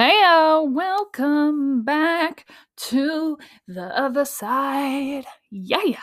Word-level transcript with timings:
Heyo, 0.00 0.72
welcome 0.72 1.82
back 1.84 2.46
to 2.88 3.36
the 3.68 3.94
other 3.94 4.24
side. 4.24 5.26
Yeah, 5.50 5.82
yeah. 5.84 5.98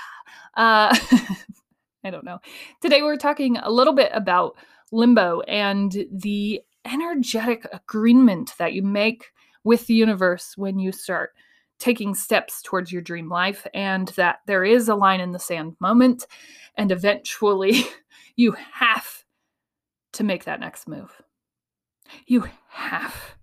Uh, 0.55 0.95
I 2.03 2.11
don't 2.11 2.23
know. 2.23 2.37
Today 2.79 3.01
we're 3.01 3.17
talking 3.17 3.57
a 3.57 3.71
little 3.71 3.93
bit 3.95 4.11
about 4.13 4.55
limbo 4.91 5.41
and 5.47 6.05
the 6.11 6.61
energetic 6.85 7.65
agreement 7.73 8.53
that 8.59 8.73
you 8.73 8.83
make 8.83 9.31
with 9.63 9.87
the 9.87 9.95
universe 9.95 10.53
when 10.55 10.77
you 10.77 10.91
start 10.91 11.31
taking 11.79 12.13
steps 12.13 12.61
towards 12.61 12.91
your 12.91 13.01
dream 13.01 13.29
life, 13.29 13.65
and 13.73 14.09
that 14.09 14.41
there 14.45 14.63
is 14.63 14.89
a 14.89 14.95
line 14.95 15.21
in 15.21 15.31
the 15.31 15.39
sand 15.39 15.75
moment, 15.79 16.27
and 16.75 16.91
eventually 16.91 17.83
you 18.35 18.55
have 18.73 19.23
to 20.13 20.23
make 20.23 20.43
that 20.43 20.59
next 20.59 20.87
move. 20.87 21.19
You 22.27 22.47
have 22.69 23.36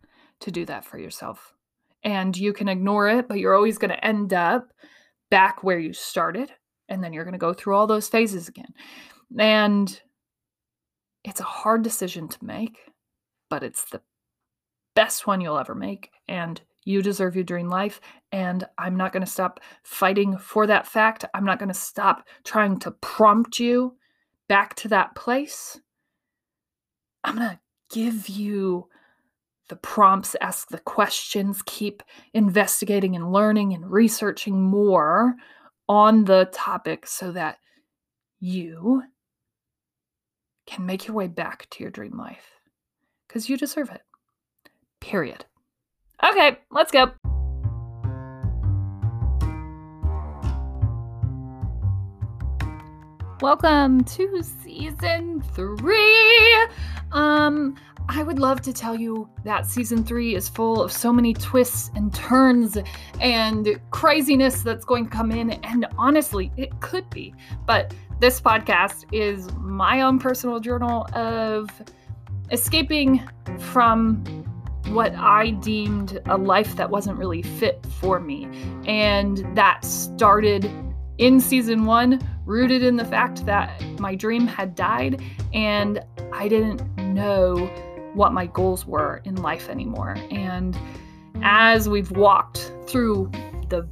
to 0.44 0.50
do 0.50 0.64
that 0.66 0.84
for 0.84 0.98
yourself. 0.98 1.54
And 2.02 2.36
you 2.36 2.52
can 2.52 2.68
ignore 2.68 3.08
it, 3.08 3.28
but 3.28 3.38
you're 3.38 3.54
always 3.54 3.78
going 3.78 3.90
to 3.90 4.04
end 4.04 4.32
up 4.32 4.72
back 5.30 5.64
where 5.64 5.78
you 5.78 5.92
started. 5.92 6.52
And 6.88 7.02
then 7.02 7.12
you're 7.12 7.24
going 7.24 7.32
to 7.32 7.38
go 7.38 7.54
through 7.54 7.74
all 7.74 7.86
those 7.86 8.08
phases 8.08 8.46
again. 8.46 8.74
And 9.38 10.00
it's 11.24 11.40
a 11.40 11.44
hard 11.44 11.82
decision 11.82 12.28
to 12.28 12.44
make, 12.44 12.78
but 13.48 13.62
it's 13.62 13.86
the 13.86 14.02
best 14.94 15.26
one 15.26 15.40
you'll 15.40 15.58
ever 15.58 15.74
make. 15.74 16.10
And 16.28 16.60
you 16.84 17.00
deserve 17.00 17.34
your 17.34 17.44
dream 17.44 17.70
life. 17.70 18.02
And 18.30 18.64
I'm 18.76 18.96
not 18.96 19.12
going 19.12 19.24
to 19.24 19.30
stop 19.30 19.60
fighting 19.82 20.36
for 20.36 20.66
that 20.66 20.86
fact. 20.86 21.24
I'm 21.32 21.46
not 21.46 21.58
going 21.58 21.70
to 21.70 21.74
stop 21.74 22.26
trying 22.44 22.78
to 22.80 22.90
prompt 22.90 23.58
you 23.58 23.96
back 24.46 24.74
to 24.76 24.88
that 24.88 25.14
place. 25.14 25.80
I'm 27.24 27.36
going 27.36 27.48
to 27.48 27.60
give 27.90 28.28
you 28.28 28.88
the 29.68 29.76
prompts, 29.76 30.36
ask 30.40 30.68
the 30.68 30.78
questions, 30.78 31.62
keep 31.64 32.02
investigating 32.34 33.16
and 33.16 33.32
learning 33.32 33.72
and 33.72 33.90
researching 33.90 34.60
more 34.60 35.34
on 35.88 36.24
the 36.24 36.48
topic 36.52 37.06
so 37.06 37.32
that 37.32 37.58
you 38.40 39.02
can 40.66 40.86
make 40.86 41.06
your 41.06 41.16
way 41.16 41.26
back 41.26 41.68
to 41.70 41.82
your 41.82 41.90
dream 41.90 42.16
life 42.18 42.58
because 43.26 43.48
you 43.48 43.56
deserve 43.56 43.90
it. 43.90 44.02
Period. 45.00 45.44
Okay, 46.22 46.58
let's 46.70 46.90
go. 46.90 47.12
Welcome 53.40 54.04
to 54.04 54.42
season 54.42 55.42
three. 55.54 56.66
Um, 57.12 57.76
I 58.08 58.22
would 58.22 58.38
love 58.38 58.60
to 58.62 58.72
tell 58.72 58.94
you 58.94 59.28
that 59.44 59.66
season 59.66 60.04
three 60.04 60.34
is 60.34 60.48
full 60.48 60.82
of 60.82 60.92
so 60.92 61.12
many 61.12 61.32
twists 61.32 61.90
and 61.94 62.12
turns 62.14 62.76
and 63.20 63.80
craziness 63.90 64.62
that's 64.62 64.84
going 64.84 65.06
to 65.06 65.10
come 65.10 65.30
in. 65.30 65.52
And 65.52 65.86
honestly, 65.96 66.52
it 66.56 66.78
could 66.80 67.08
be. 67.10 67.34
But 67.66 67.94
this 68.20 68.40
podcast 68.40 69.06
is 69.12 69.50
my 69.54 70.02
own 70.02 70.18
personal 70.18 70.60
journal 70.60 71.06
of 71.14 71.70
escaping 72.50 73.26
from 73.58 74.24
what 74.88 75.14
I 75.14 75.50
deemed 75.50 76.20
a 76.26 76.36
life 76.36 76.76
that 76.76 76.90
wasn't 76.90 77.18
really 77.18 77.42
fit 77.42 77.84
for 78.00 78.20
me. 78.20 78.46
And 78.86 79.38
that 79.56 79.82
started 79.82 80.70
in 81.16 81.40
season 81.40 81.86
one, 81.86 82.20
rooted 82.44 82.82
in 82.82 82.96
the 82.96 83.04
fact 83.04 83.46
that 83.46 83.82
my 83.98 84.14
dream 84.14 84.46
had 84.46 84.74
died 84.74 85.22
and 85.54 86.04
I 86.32 86.48
didn't 86.48 86.84
know 86.98 87.70
what 88.14 88.32
my 88.32 88.46
goals 88.46 88.86
were 88.86 89.20
in 89.24 89.36
life 89.36 89.68
anymore. 89.68 90.16
And 90.30 90.78
as 91.42 91.88
we've 91.88 92.10
walked 92.12 92.72
through 92.86 93.30
the 93.68 93.86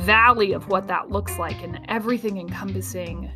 valley 0.00 0.52
of 0.52 0.68
what 0.68 0.88
that 0.88 1.10
looks 1.10 1.38
like 1.38 1.62
and 1.62 1.78
everything 1.88 2.38
encompassing, 2.38 3.30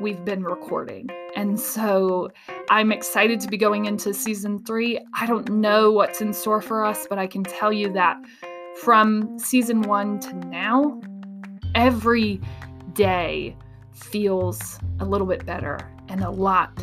we've 0.00 0.24
been 0.24 0.42
recording. 0.42 1.08
And 1.36 1.58
so 1.58 2.30
I'm 2.70 2.92
excited 2.92 3.40
to 3.40 3.48
be 3.48 3.56
going 3.56 3.84
into 3.86 4.14
season 4.14 4.64
three. 4.64 5.00
I 5.14 5.26
don't 5.26 5.48
know 5.50 5.90
what's 5.90 6.20
in 6.20 6.32
store 6.32 6.60
for 6.60 6.84
us, 6.84 7.06
but 7.08 7.18
I 7.18 7.26
can 7.26 7.42
tell 7.42 7.72
you 7.72 7.92
that 7.92 8.16
from 8.76 9.38
season 9.38 9.82
one 9.82 10.20
to 10.20 10.34
now, 10.34 11.00
every 11.74 12.40
day 12.92 13.56
feels 13.92 14.78
a 15.00 15.04
little 15.04 15.26
bit 15.26 15.44
better 15.44 15.78
and 16.08 16.22
a 16.22 16.30
lot 16.30 16.82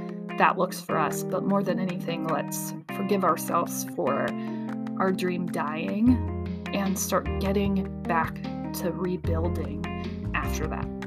that 0.41 0.57
looks 0.57 0.81
for 0.81 0.97
us. 0.97 1.23
But 1.23 1.43
more 1.43 1.61
than 1.61 1.79
anything, 1.79 2.25
let's 2.25 2.73
forgive 2.95 3.23
ourselves 3.23 3.85
for 3.95 4.25
our 4.99 5.11
dream 5.11 5.45
dying 5.45 6.17
and 6.73 6.97
start 6.97 7.27
getting 7.39 8.01
back 8.01 8.41
to 8.73 8.91
rebuilding 8.91 9.85
after 10.33 10.65
that. 10.65 11.00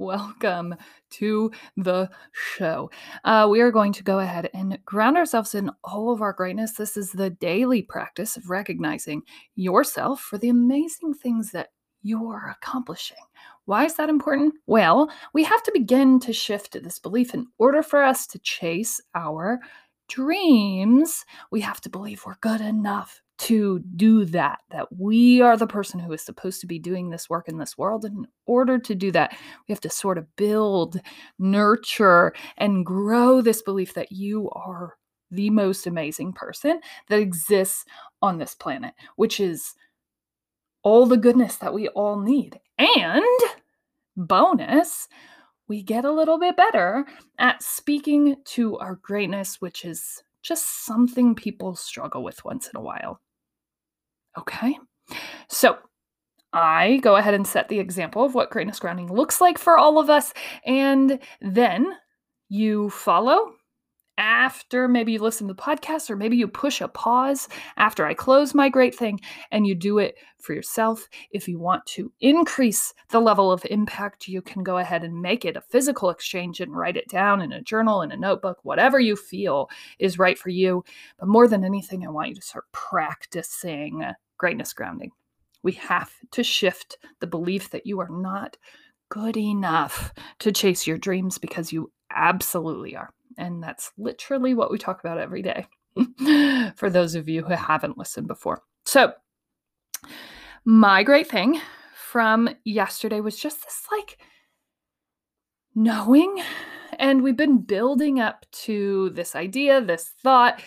Welcome 0.00 0.76
to 1.10 1.52
the 1.76 2.08
show. 2.32 2.90
Uh, 3.22 3.46
we 3.50 3.60
are 3.60 3.70
going 3.70 3.92
to 3.92 4.02
go 4.02 4.20
ahead 4.20 4.48
and 4.54 4.78
ground 4.86 5.18
ourselves 5.18 5.54
in 5.54 5.70
all 5.84 6.10
of 6.10 6.22
our 6.22 6.32
greatness. 6.32 6.72
This 6.72 6.96
is 6.96 7.12
the 7.12 7.28
daily 7.28 7.82
practice 7.82 8.38
of 8.38 8.48
recognizing 8.48 9.20
yourself 9.56 10.22
for 10.22 10.38
the 10.38 10.48
amazing 10.48 11.12
things 11.12 11.50
that 11.50 11.68
you're 12.00 12.56
accomplishing. 12.56 13.18
Why 13.66 13.84
is 13.84 13.96
that 13.96 14.08
important? 14.08 14.54
Well, 14.66 15.10
we 15.34 15.44
have 15.44 15.62
to 15.64 15.72
begin 15.74 16.18
to 16.20 16.32
shift 16.32 16.82
this 16.82 16.98
belief 16.98 17.34
in 17.34 17.48
order 17.58 17.82
for 17.82 18.02
us 18.02 18.26
to 18.28 18.38
chase 18.38 19.02
our 19.14 19.60
dreams. 20.08 21.26
We 21.50 21.60
have 21.60 21.82
to 21.82 21.90
believe 21.90 22.22
we're 22.24 22.36
good 22.40 22.62
enough 22.62 23.20
to 23.40 23.78
do 23.96 24.26
that, 24.26 24.60
that 24.70 24.86
we 24.98 25.40
are 25.40 25.56
the 25.56 25.66
person 25.66 25.98
who 25.98 26.12
is 26.12 26.22
supposed 26.22 26.60
to 26.60 26.66
be 26.66 26.78
doing 26.78 27.08
this 27.08 27.30
work 27.30 27.48
in 27.48 27.56
this 27.56 27.78
world. 27.78 28.04
And 28.04 28.18
in 28.18 28.26
order 28.44 28.78
to 28.78 28.94
do 28.94 29.10
that, 29.12 29.32
we 29.66 29.72
have 29.72 29.80
to 29.80 29.90
sort 29.90 30.18
of 30.18 30.36
build, 30.36 31.00
nurture, 31.38 32.34
and 32.58 32.84
grow 32.84 33.40
this 33.40 33.62
belief 33.62 33.94
that 33.94 34.12
you 34.12 34.50
are 34.50 34.98
the 35.30 35.48
most 35.48 35.86
amazing 35.86 36.34
person 36.34 36.80
that 37.08 37.18
exists 37.18 37.86
on 38.20 38.36
this 38.36 38.54
planet, 38.54 38.92
which 39.16 39.40
is 39.40 39.74
all 40.82 41.06
the 41.06 41.16
goodness 41.16 41.56
that 41.56 41.72
we 41.72 41.88
all 41.88 42.20
need. 42.20 42.60
And 42.78 43.24
bonus, 44.16 45.08
we 45.66 45.82
get 45.82 46.04
a 46.04 46.12
little 46.12 46.38
bit 46.38 46.58
better 46.58 47.06
at 47.38 47.62
speaking 47.62 48.36
to 48.46 48.76
our 48.78 48.96
greatness, 48.96 49.62
which 49.62 49.86
is 49.86 50.22
just 50.42 50.84
something 50.84 51.34
people 51.34 51.74
struggle 51.74 52.22
with 52.22 52.44
once 52.44 52.68
in 52.68 52.76
a 52.76 52.82
while. 52.82 53.20
Okay. 54.38 54.78
So 55.48 55.78
I 56.52 56.98
go 57.02 57.16
ahead 57.16 57.34
and 57.34 57.46
set 57.46 57.68
the 57.68 57.78
example 57.78 58.24
of 58.24 58.34
what 58.34 58.50
greatness 58.50 58.80
grounding 58.80 59.12
looks 59.12 59.40
like 59.40 59.58
for 59.58 59.78
all 59.78 59.98
of 59.98 60.10
us. 60.10 60.32
And 60.64 61.18
then 61.40 61.94
you 62.48 62.90
follow 62.90 63.52
after 64.20 64.86
maybe 64.86 65.12
you 65.12 65.18
listen 65.18 65.48
to 65.48 65.54
the 65.54 65.60
podcast, 65.60 66.10
or 66.10 66.16
maybe 66.16 66.36
you 66.36 66.46
push 66.46 66.82
a 66.82 66.88
pause 66.88 67.48
after 67.78 68.04
I 68.04 68.12
close 68.12 68.54
my 68.54 68.68
great 68.68 68.94
thing 68.94 69.18
and 69.50 69.66
you 69.66 69.74
do 69.74 69.98
it 69.98 70.16
for 70.38 70.52
yourself. 70.52 71.08
If 71.30 71.48
you 71.48 71.58
want 71.58 71.86
to 71.86 72.12
increase 72.20 72.92
the 73.08 73.18
level 73.18 73.50
of 73.50 73.64
impact, 73.70 74.28
you 74.28 74.42
can 74.42 74.62
go 74.62 74.76
ahead 74.76 75.04
and 75.04 75.22
make 75.22 75.46
it 75.46 75.56
a 75.56 75.62
physical 75.62 76.10
exchange 76.10 76.60
and 76.60 76.76
write 76.76 76.98
it 76.98 77.08
down 77.08 77.40
in 77.40 77.52
a 77.52 77.62
journal, 77.62 78.02
in 78.02 78.12
a 78.12 78.16
notebook, 78.16 78.58
whatever 78.62 79.00
you 79.00 79.16
feel 79.16 79.70
is 79.98 80.18
right 80.18 80.38
for 80.38 80.50
you. 80.50 80.84
But 81.18 81.28
more 81.28 81.48
than 81.48 81.64
anything, 81.64 82.06
I 82.06 82.10
want 82.10 82.28
you 82.28 82.34
to 82.34 82.42
start 82.42 82.70
practicing 82.72 84.04
greatness 84.36 84.74
grounding. 84.74 85.12
We 85.62 85.72
have 85.72 86.12
to 86.32 86.42
shift 86.42 86.98
the 87.20 87.26
belief 87.26 87.70
that 87.70 87.86
you 87.86 88.00
are 88.00 88.10
not 88.10 88.58
good 89.08 89.38
enough 89.38 90.12
to 90.40 90.52
chase 90.52 90.86
your 90.86 90.98
dreams 90.98 91.38
because 91.38 91.72
you 91.72 91.90
absolutely 92.10 92.96
are. 92.96 93.10
And 93.38 93.62
that's 93.62 93.92
literally 93.96 94.54
what 94.54 94.70
we 94.70 94.78
talk 94.78 95.00
about 95.00 95.18
every 95.18 95.42
day 95.42 95.66
for 96.76 96.90
those 96.90 97.14
of 97.14 97.28
you 97.28 97.42
who 97.42 97.54
haven't 97.54 97.98
listened 97.98 98.26
before. 98.26 98.62
So, 98.84 99.12
my 100.64 101.02
great 101.02 101.28
thing 101.28 101.60
from 101.94 102.48
yesterday 102.64 103.20
was 103.20 103.36
just 103.36 103.62
this 103.62 103.86
like 103.90 104.18
knowing. 105.74 106.42
And 106.98 107.22
we've 107.22 107.36
been 107.36 107.58
building 107.58 108.20
up 108.20 108.44
to 108.52 109.10
this 109.10 109.34
idea, 109.34 109.80
this 109.80 110.12
thought, 110.22 110.60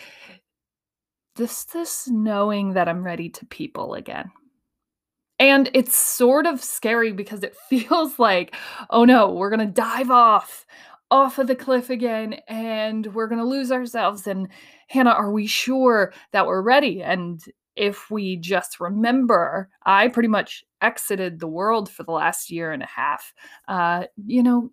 this 1.36 1.66
this 1.66 2.08
knowing 2.08 2.74
that 2.74 2.88
I'm 2.88 3.04
ready 3.04 3.30
to 3.30 3.46
people 3.46 3.94
again. 3.94 4.32
And 5.40 5.70
it's 5.74 5.98
sort 5.98 6.46
of 6.46 6.64
scary 6.64 7.12
because 7.12 7.44
it 7.44 7.56
feels 7.70 8.20
like, 8.20 8.56
oh 8.90 9.06
no, 9.06 9.32
we're 9.32 9.50
going 9.50 9.60
to 9.60 9.74
dive 9.74 10.12
off 10.12 10.66
off 11.14 11.38
of 11.38 11.46
the 11.46 11.56
cliff 11.56 11.92
again 11.92 12.34
and 12.48 13.14
we're 13.14 13.28
going 13.28 13.38
to 13.38 13.46
lose 13.46 13.72
ourselves. 13.72 14.26
And 14.26 14.48
Hannah, 14.88 15.12
are 15.12 15.32
we 15.32 15.46
sure 15.46 16.12
that 16.32 16.48
we're 16.48 16.64
ready? 16.64 17.04
And 17.04 17.40
if 17.76 18.10
we 18.10 18.36
just 18.38 18.80
remember, 18.80 19.70
I 19.86 20.08
pretty 20.08 20.28
much 20.28 20.66
exited 20.82 21.40
the 21.40 21.48
world 21.48 21.88
for 21.88 22.02
the 22.02 22.12
last 22.12 22.50
year 22.50 22.72
and 22.72 22.82
a 22.82 22.88
half. 22.88 23.32
Uh, 23.68 24.06
you 24.26 24.42
know, 24.42 24.72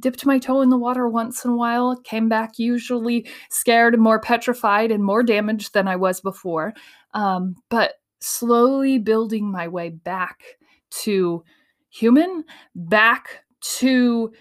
dipped 0.00 0.26
my 0.26 0.40
toe 0.40 0.62
in 0.62 0.70
the 0.70 0.76
water 0.76 1.08
once 1.08 1.44
in 1.44 1.52
a 1.52 1.56
while, 1.56 1.96
came 2.02 2.28
back 2.28 2.58
usually 2.58 3.28
scared 3.48 3.94
and 3.94 4.02
more 4.02 4.18
petrified 4.18 4.90
and 4.90 5.04
more 5.04 5.22
damaged 5.22 5.74
than 5.74 5.86
I 5.86 5.94
was 5.94 6.20
before. 6.20 6.74
Um, 7.14 7.54
but 7.68 7.94
slowly 8.18 8.98
building 8.98 9.48
my 9.48 9.68
way 9.68 9.90
back 9.90 10.40
to 11.02 11.44
human, 11.88 12.42
back 12.74 13.44
to 13.60 14.32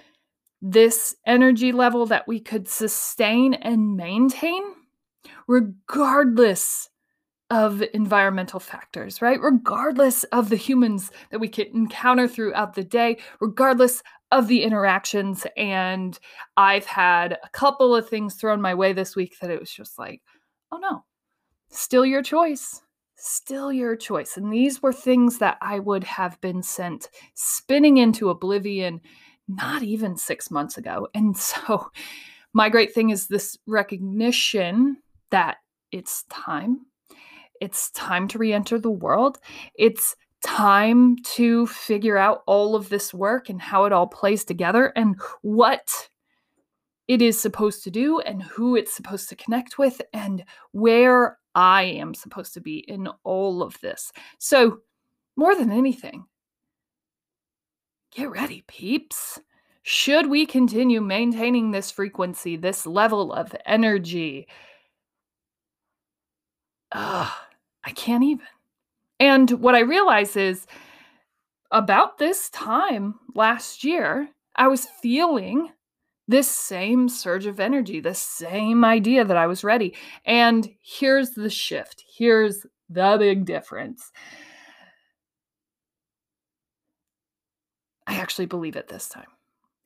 this 0.61 1.15
energy 1.25 1.71
level 1.71 2.05
that 2.07 2.27
we 2.27 2.39
could 2.39 2.67
sustain 2.67 3.53
and 3.53 3.95
maintain, 3.95 4.63
regardless 5.47 6.89
of 7.49 7.81
environmental 7.93 8.59
factors, 8.59 9.21
right? 9.21 9.39
Regardless 9.41 10.23
of 10.25 10.49
the 10.49 10.57
humans 10.57 11.11
that 11.31 11.39
we 11.39 11.47
could 11.47 11.67
encounter 11.67 12.27
throughout 12.27 12.73
the 12.73 12.83
day, 12.83 13.17
regardless 13.39 14.03
of 14.31 14.47
the 14.47 14.63
interactions. 14.63 15.47
And 15.55 16.17
I've 16.57 16.85
had 16.85 17.37
a 17.43 17.49
couple 17.49 17.95
of 17.95 18.09
things 18.09 18.35
thrown 18.35 18.61
my 18.61 18.73
way 18.73 18.91
this 18.93 19.15
week 19.15 19.37
that 19.39 19.49
it 19.49 19.59
was 19.59 19.71
just 19.71 19.97
like, 19.97 20.21
oh 20.71 20.77
no, 20.77 21.05
still 21.69 22.05
your 22.05 22.21
choice. 22.21 22.81
Still 23.15 23.71
your 23.71 23.95
choice. 23.95 24.37
And 24.37 24.51
these 24.51 24.83
were 24.83 24.93
things 24.93 25.39
that 25.39 25.57
I 25.61 25.79
would 25.79 26.03
have 26.03 26.39
been 26.41 26.61
sent 26.61 27.09
spinning 27.33 27.97
into 27.97 28.29
oblivion 28.29 29.01
not 29.47 29.83
even 29.83 30.17
six 30.17 30.51
months 30.51 30.77
ago. 30.77 31.07
And 31.13 31.37
so, 31.37 31.91
my 32.53 32.69
great 32.69 32.93
thing 32.93 33.09
is 33.09 33.27
this 33.27 33.57
recognition 33.67 34.97
that 35.31 35.57
it's 35.91 36.23
time. 36.29 36.85
It's 37.61 37.91
time 37.91 38.27
to 38.29 38.37
re 38.37 38.53
enter 38.53 38.79
the 38.79 38.91
world. 38.91 39.39
It's 39.75 40.15
time 40.43 41.17
to 41.23 41.67
figure 41.67 42.17
out 42.17 42.43
all 42.45 42.75
of 42.75 42.89
this 42.89 43.13
work 43.13 43.49
and 43.49 43.61
how 43.61 43.85
it 43.85 43.91
all 43.91 44.07
plays 44.07 44.45
together 44.45 44.93
and 44.95 45.19
what 45.41 46.09
it 47.07 47.21
is 47.21 47.39
supposed 47.39 47.83
to 47.83 47.91
do 47.91 48.19
and 48.19 48.43
who 48.43 48.75
it's 48.75 48.95
supposed 48.95 49.29
to 49.29 49.35
connect 49.35 49.77
with 49.77 50.01
and 50.13 50.43
where 50.71 51.39
I 51.55 51.83
am 51.83 52.13
supposed 52.13 52.53
to 52.53 52.61
be 52.61 52.79
in 52.79 53.07
all 53.23 53.63
of 53.63 53.79
this. 53.81 54.11
So, 54.39 54.79
more 55.35 55.55
than 55.55 55.71
anything, 55.71 56.25
Get 58.15 58.31
ready, 58.31 58.63
peeps. 58.67 59.39
Should 59.83 60.29
we 60.29 60.45
continue 60.45 61.01
maintaining 61.01 61.71
this 61.71 61.91
frequency, 61.91 62.57
this 62.57 62.85
level 62.85 63.31
of 63.31 63.55
energy? 63.65 64.47
Ugh, 66.91 67.31
I 67.83 67.91
can't 67.91 68.23
even. 68.23 68.45
And 69.19 69.49
what 69.51 69.75
I 69.75 69.79
realize 69.79 70.35
is 70.35 70.67
about 71.71 72.17
this 72.17 72.49
time 72.49 73.15
last 73.33 73.83
year, 73.83 74.29
I 74.55 74.67
was 74.67 74.85
feeling 75.01 75.71
this 76.27 76.49
same 76.49 77.07
surge 77.07 77.45
of 77.45 77.59
energy, 77.59 77.99
the 77.99 78.13
same 78.13 78.83
idea 78.83 79.23
that 79.23 79.37
I 79.37 79.47
was 79.47 79.63
ready. 79.63 79.95
And 80.25 80.69
here's 80.81 81.31
the 81.31 81.49
shift. 81.49 82.03
Here's 82.17 82.65
the 82.89 83.15
big 83.17 83.45
difference. 83.45 84.11
I 88.07 88.15
actually 88.15 88.47
believe 88.47 88.75
it 88.75 88.87
this 88.87 89.09
time. 89.09 89.27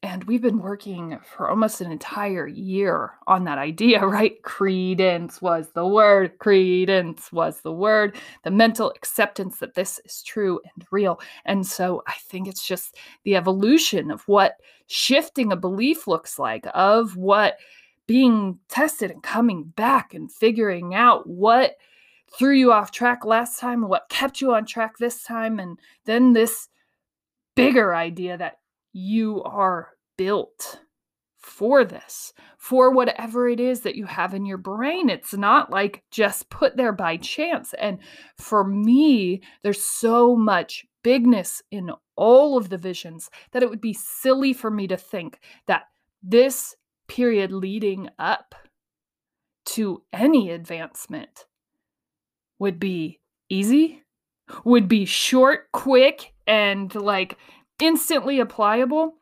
And 0.03 0.23
we've 0.23 0.41
been 0.41 0.57
working 0.57 1.19
for 1.23 1.47
almost 1.47 1.79
an 1.79 1.91
entire 1.91 2.47
year 2.47 3.12
on 3.27 3.44
that 3.44 3.59
idea, 3.59 4.00
right? 4.06 4.41
Credence 4.41 5.41
was 5.41 5.69
the 5.73 5.85
word. 5.85 6.39
Credence 6.39 7.31
was 7.31 7.62
the 7.62 7.71
word. 7.71 8.15
The 8.44 8.51
mental 8.51 8.91
acceptance 8.91 9.59
that 9.59 9.75
this 9.75 10.00
is 10.06 10.23
true 10.23 10.59
and 10.75 10.85
real. 10.91 11.19
And 11.45 11.65
so 11.65 12.01
I 12.07 12.13
think 12.13 12.47
it's 12.47 12.65
just 12.65 12.95
the 13.23 13.35
evolution 13.35 14.09
of 14.09 14.27
what 14.27 14.56
shifting 14.88 15.51
a 15.51 15.56
belief 15.56 16.07
looks 16.07 16.39
like, 16.39 16.65
of 16.73 17.15
what 17.15 17.57
being 18.07 18.59
tested 18.69 19.12
and 19.12 19.21
coming 19.21 19.63
back 19.63 20.13
and 20.13 20.31
figuring 20.31 20.95
out 20.95 21.27
what 21.27 21.75
threw 22.38 22.53
you 22.53 22.71
off 22.71 22.91
track 22.91 23.23
last 23.23 23.59
time, 23.59 23.88
what 23.88 24.09
kept 24.09 24.41
you 24.41 24.53
on 24.53 24.65
track 24.65 24.97
this 24.97 25.23
time, 25.23 25.59
and 25.59 25.77
then 26.06 26.33
this 26.33 26.69
bigger 27.56 27.94
idea 27.94 28.38
that 28.38 28.59
you 28.94 29.44
are 29.44 29.89
built 30.18 30.80
for 31.38 31.83
this, 31.83 32.33
for 32.57 32.92
whatever 32.92 33.50
it 33.50 33.59
is 33.59 33.81
that 33.81 33.95
you 33.95 34.06
have 34.06 34.33
in 34.33 34.45
your 34.45 34.57
brain. 34.57 35.09
It's 35.09 35.33
not 35.33 35.71
like 35.71 36.03
just 36.12 36.50
put 36.50 36.77
there 36.77 36.94
by 36.94 37.18
chance. 37.18 37.74
And 37.80 38.00
for 38.38 38.63
me, 38.63 39.42
there's 39.63 39.81
so 39.81 40.36
much 40.36 40.86
bigness 41.03 41.63
in 41.71 41.92
all 42.15 42.57
of 42.57 42.69
the 42.69 42.77
visions 42.77 43.30
that 43.51 43.63
it 43.63 43.69
would 43.69 43.81
be 43.81 43.94
silly 43.94 44.54
for 44.54 44.69
me 44.69 44.88
to 44.88 44.97
think 44.97 45.39
that 45.65 45.86
this 46.21 46.75
period 47.07 47.51
leading 47.51 48.07
up 48.19 48.54
to 49.65 50.04
any 50.13 50.51
advancement 50.51 51.45
would 52.59 52.80
be 52.80 53.19
easy, 53.49 54.04
would 54.64 54.87
be 54.87 55.06
short, 55.06 55.71
quick, 55.71 56.31
and 56.48 56.94
like 56.95 57.38
instantly 57.80 58.42
applicable, 58.42 59.16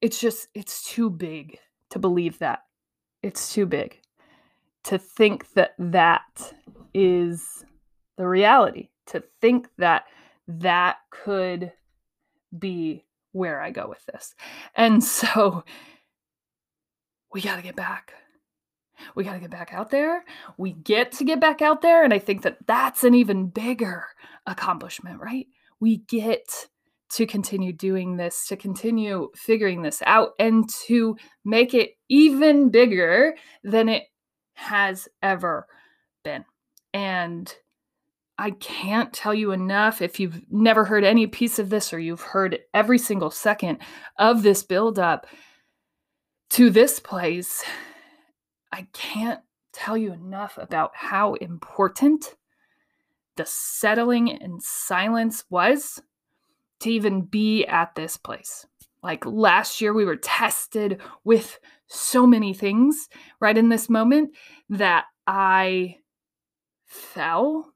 it's 0.00 0.20
just, 0.20 0.48
it's 0.54 0.82
too 0.88 1.10
big 1.10 1.58
to 1.90 1.98
believe 1.98 2.38
that. 2.38 2.64
It's 3.22 3.52
too 3.52 3.66
big 3.66 4.00
to 4.84 4.98
think 4.98 5.52
that 5.54 5.74
that 5.78 6.54
is 6.92 7.64
the 8.16 8.26
reality, 8.26 8.90
to 9.06 9.22
think 9.40 9.68
that 9.78 10.04
that 10.46 10.98
could 11.10 11.72
be 12.56 13.04
where 13.32 13.60
I 13.60 13.70
go 13.70 13.88
with 13.88 14.04
this. 14.06 14.34
And 14.74 15.02
so 15.02 15.64
we 17.32 17.40
got 17.40 17.56
to 17.56 17.62
get 17.62 17.76
back. 17.76 18.12
We 19.16 19.24
got 19.24 19.32
to 19.32 19.40
get 19.40 19.50
back 19.50 19.72
out 19.72 19.90
there. 19.90 20.24
We 20.56 20.72
get 20.72 21.12
to 21.12 21.24
get 21.24 21.40
back 21.40 21.60
out 21.62 21.82
there. 21.82 22.04
And 22.04 22.14
I 22.14 22.18
think 22.18 22.42
that 22.42 22.58
that's 22.66 23.02
an 23.02 23.14
even 23.14 23.48
bigger 23.48 24.06
accomplishment, 24.46 25.20
right? 25.20 25.46
We 25.80 25.98
get 26.08 26.68
to 27.12 27.26
continue 27.26 27.72
doing 27.72 28.16
this, 28.16 28.46
to 28.48 28.56
continue 28.56 29.30
figuring 29.36 29.82
this 29.82 30.02
out, 30.06 30.30
and 30.38 30.68
to 30.86 31.16
make 31.44 31.74
it 31.74 31.92
even 32.08 32.70
bigger 32.70 33.34
than 33.62 33.88
it 33.88 34.04
has 34.54 35.08
ever 35.22 35.66
been. 36.24 36.44
And 36.92 37.54
I 38.38 38.50
can't 38.52 39.12
tell 39.12 39.34
you 39.34 39.52
enough 39.52 40.02
if 40.02 40.18
you've 40.18 40.40
never 40.50 40.84
heard 40.84 41.04
any 41.04 41.26
piece 41.26 41.58
of 41.58 41.70
this 41.70 41.92
or 41.92 42.00
you've 42.00 42.20
heard 42.20 42.58
every 42.72 42.98
single 42.98 43.30
second 43.30 43.78
of 44.18 44.42
this 44.42 44.62
buildup 44.64 45.26
to 46.50 46.70
this 46.70 46.98
place. 46.98 47.64
I 48.72 48.88
can't 48.92 49.40
tell 49.72 49.96
you 49.96 50.12
enough 50.12 50.58
about 50.58 50.90
how 50.94 51.34
important 51.34 52.34
the 53.36 53.46
settling 53.46 54.30
and 54.30 54.62
silence 54.62 55.44
was 55.50 56.00
to 56.80 56.90
even 56.90 57.22
be 57.22 57.64
at 57.66 57.94
this 57.94 58.16
place. 58.16 58.66
Like 59.02 59.26
last 59.26 59.80
year, 59.80 59.92
we 59.92 60.04
were 60.04 60.16
tested 60.16 61.00
with 61.24 61.58
so 61.86 62.26
many 62.26 62.54
things 62.54 63.08
right 63.40 63.56
in 63.56 63.68
this 63.68 63.90
moment 63.90 64.34
that 64.70 65.04
I 65.26 65.98
fell, 66.86 67.72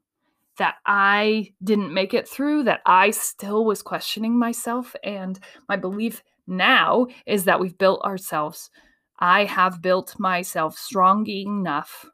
that 0.57 0.77
I 0.87 1.53
didn't 1.63 1.93
make 1.93 2.15
it 2.15 2.29
through, 2.29 2.65
that 2.65 2.81
I 2.87 3.11
still 3.11 3.65
was 3.65 3.83
questioning 3.83 4.39
myself. 4.39 4.97
And 5.05 5.39
my 5.69 5.77
belief 5.77 6.23
now 6.47 7.07
is 7.27 7.45
that 7.45 7.61
we've 7.61 7.77
built 7.77 8.01
ourselves, 8.03 8.71
I 9.19 9.45
have 9.45 9.83
built 9.83 10.19
myself 10.19 10.79
strong 10.79 11.27
enough 11.29 12.07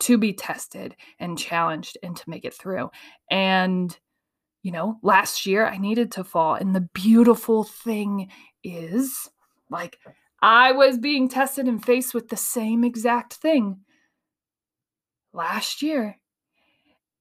to 0.00 0.18
be 0.18 0.32
tested 0.32 0.96
and 1.18 1.38
challenged 1.38 1.98
and 2.02 2.16
to 2.16 2.28
make 2.28 2.44
it 2.44 2.54
through. 2.54 2.90
And, 3.30 3.96
you 4.62 4.72
know, 4.72 4.98
last 5.02 5.46
year 5.46 5.66
I 5.66 5.78
needed 5.78 6.12
to 6.12 6.24
fall. 6.24 6.54
And 6.54 6.74
the 6.74 6.88
beautiful 6.92 7.64
thing 7.64 8.30
is, 8.64 9.28
like, 9.70 9.98
I 10.42 10.72
was 10.72 10.98
being 10.98 11.28
tested 11.28 11.66
and 11.66 11.84
faced 11.84 12.14
with 12.14 12.28
the 12.28 12.36
same 12.36 12.82
exact 12.82 13.34
thing 13.34 13.80
last 15.32 15.82
year. 15.82 16.16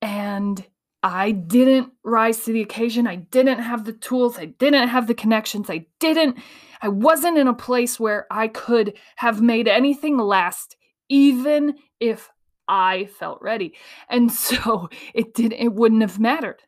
And 0.01 0.65
I 1.03 1.31
didn't 1.31 1.93
rise 2.03 2.43
to 2.43 2.53
the 2.53 2.61
occasion. 2.61 3.07
I 3.07 3.15
didn't 3.15 3.59
have 3.59 3.85
the 3.85 3.93
tools. 3.93 4.37
I 4.37 4.45
didn't 4.45 4.87
have 4.89 5.07
the 5.07 5.13
connections. 5.13 5.69
I 5.69 5.85
didn't, 5.99 6.37
I 6.81 6.89
wasn't 6.89 7.37
in 7.37 7.47
a 7.47 7.53
place 7.53 7.99
where 7.99 8.25
I 8.31 8.47
could 8.47 8.97
have 9.17 9.41
made 9.41 9.67
anything 9.67 10.17
last, 10.17 10.75
even 11.09 11.75
if 11.99 12.29
I 12.69 13.07
felt 13.07 13.41
ready. 13.41 13.73
And 14.09 14.31
so 14.45 14.89
it 15.13 15.33
didn't 15.33 15.59
it 15.59 15.73
wouldn't 15.73 16.01
have 16.01 16.19
mattered. 16.19 16.63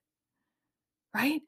Right? 1.16 1.42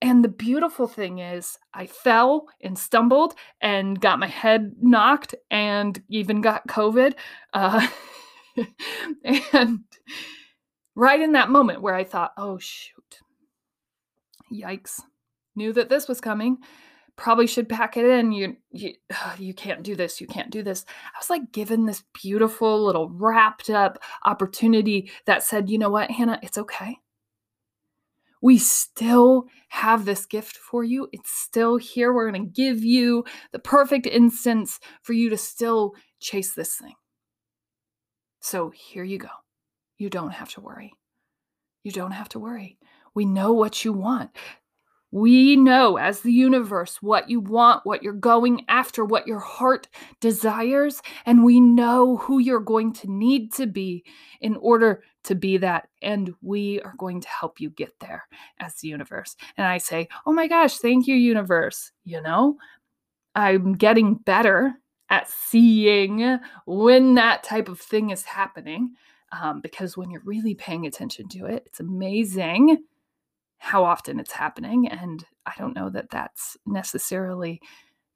And 0.00 0.22
the 0.24 0.28
beautiful 0.28 0.86
thing 0.86 1.18
is, 1.18 1.58
I 1.74 1.86
fell 1.86 2.46
and 2.60 2.78
stumbled 2.78 3.34
and 3.60 4.00
got 4.00 4.20
my 4.20 4.28
head 4.28 4.74
knocked 4.80 5.34
and 5.50 6.00
even 6.08 6.40
got 6.40 6.68
COVID. 6.68 7.14
Uh, 7.52 7.88
and 9.24 9.80
right 10.94 11.20
in 11.20 11.32
that 11.32 11.50
moment 11.50 11.82
where 11.82 11.96
I 11.96 12.04
thought, 12.04 12.32
oh, 12.36 12.58
shoot, 12.58 13.18
yikes, 14.52 15.00
knew 15.56 15.72
that 15.72 15.88
this 15.88 16.06
was 16.06 16.20
coming. 16.20 16.58
Probably 17.18 17.46
should 17.46 17.68
pack 17.68 17.98
it 17.98 18.06
in. 18.06 18.32
You, 18.32 18.56
you, 18.70 18.94
you 19.38 19.52
can't 19.52 19.82
do 19.82 19.94
this. 19.94 20.22
You 20.22 20.26
can't 20.26 20.50
do 20.50 20.62
this. 20.62 20.86
I 20.88 21.18
was 21.18 21.28
like 21.28 21.52
given 21.52 21.84
this 21.84 22.02
beautiful 22.14 22.82
little 22.82 23.10
wrapped 23.10 23.68
up 23.68 23.98
opportunity 24.24 25.10
that 25.26 25.42
said, 25.42 25.68
you 25.68 25.76
know 25.76 25.90
what, 25.90 26.10
Hannah, 26.10 26.40
it's 26.42 26.56
okay 26.56 26.98
we 28.40 28.58
still 28.58 29.46
have 29.68 30.04
this 30.04 30.26
gift 30.26 30.56
for 30.56 30.84
you. 30.84 31.08
It's 31.12 31.30
still 31.30 31.76
here. 31.76 32.12
We're 32.12 32.30
going 32.30 32.46
to 32.46 32.52
give 32.52 32.84
you 32.84 33.24
the 33.52 33.58
perfect 33.58 34.06
instance 34.06 34.78
for 35.02 35.12
you 35.12 35.28
to 35.30 35.36
still 35.36 35.94
chase 36.20 36.54
this 36.54 36.76
thing. 36.76 36.94
So 38.40 38.70
here 38.70 39.04
you 39.04 39.18
go. 39.18 39.28
You 39.98 40.08
don't 40.10 40.30
have 40.30 40.50
to 40.50 40.60
worry. 40.60 40.92
You 41.82 41.90
don't 41.90 42.12
have 42.12 42.28
to 42.30 42.38
worry. 42.38 42.78
We 43.14 43.24
know 43.24 43.52
what 43.52 43.84
you 43.84 43.92
want. 43.92 44.30
We 45.10 45.56
know 45.56 45.96
as 45.96 46.20
the 46.20 46.32
universe 46.32 47.00
what 47.00 47.30
you 47.30 47.40
want, 47.40 47.86
what 47.86 48.02
you're 48.02 48.12
going 48.12 48.64
after, 48.68 49.04
what 49.04 49.26
your 49.26 49.38
heart 49.38 49.88
desires, 50.20 51.00
and 51.24 51.44
we 51.44 51.60
know 51.60 52.18
who 52.18 52.38
you're 52.38 52.60
going 52.60 52.92
to 52.94 53.10
need 53.10 53.52
to 53.54 53.66
be 53.66 54.04
in 54.40 54.56
order 54.56 55.02
to 55.24 55.34
be 55.34 55.56
that. 55.58 55.88
And 56.02 56.34
we 56.42 56.80
are 56.82 56.94
going 56.98 57.20
to 57.22 57.28
help 57.28 57.58
you 57.58 57.70
get 57.70 57.98
there 58.00 58.24
as 58.60 58.74
the 58.76 58.88
universe. 58.88 59.34
And 59.56 59.66
I 59.66 59.78
say, 59.78 60.08
Oh 60.26 60.32
my 60.32 60.46
gosh, 60.46 60.78
thank 60.78 61.06
you, 61.06 61.14
universe. 61.14 61.92
You 62.04 62.20
know, 62.20 62.58
I'm 63.34 63.74
getting 63.74 64.14
better 64.14 64.74
at 65.10 65.30
seeing 65.30 66.38
when 66.66 67.14
that 67.14 67.42
type 67.42 67.70
of 67.70 67.80
thing 67.80 68.10
is 68.10 68.24
happening. 68.24 68.94
Um, 69.30 69.60
because 69.60 69.96
when 69.96 70.10
you're 70.10 70.22
really 70.24 70.54
paying 70.54 70.86
attention 70.86 71.28
to 71.28 71.46
it, 71.46 71.62
it's 71.66 71.80
amazing 71.80 72.78
how 73.58 73.84
often 73.84 74.18
it's 74.18 74.32
happening. 74.32 74.88
And 74.88 75.24
I 75.46 75.52
don't 75.58 75.74
know 75.74 75.90
that 75.90 76.10
that's 76.10 76.56
necessarily 76.66 77.60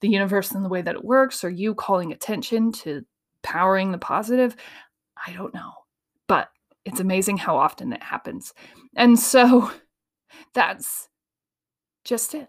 the 0.00 0.08
universe 0.08 0.52
and 0.52 0.64
the 0.64 0.68
way 0.68 0.82
that 0.82 0.94
it 0.94 1.04
works 1.04 1.44
or 1.44 1.50
you 1.50 1.74
calling 1.74 2.12
attention 2.12 2.72
to 2.72 3.02
powering 3.42 3.92
the 3.92 3.98
positive. 3.98 4.56
I 5.26 5.32
don't 5.32 5.54
know. 5.54 5.72
But 6.28 6.48
it's 6.84 7.00
amazing 7.00 7.38
how 7.38 7.56
often 7.56 7.92
it 7.92 8.02
happens. 8.02 8.52
And 8.96 9.18
so 9.18 9.70
that's 10.54 11.08
just 12.04 12.34
it. 12.34 12.48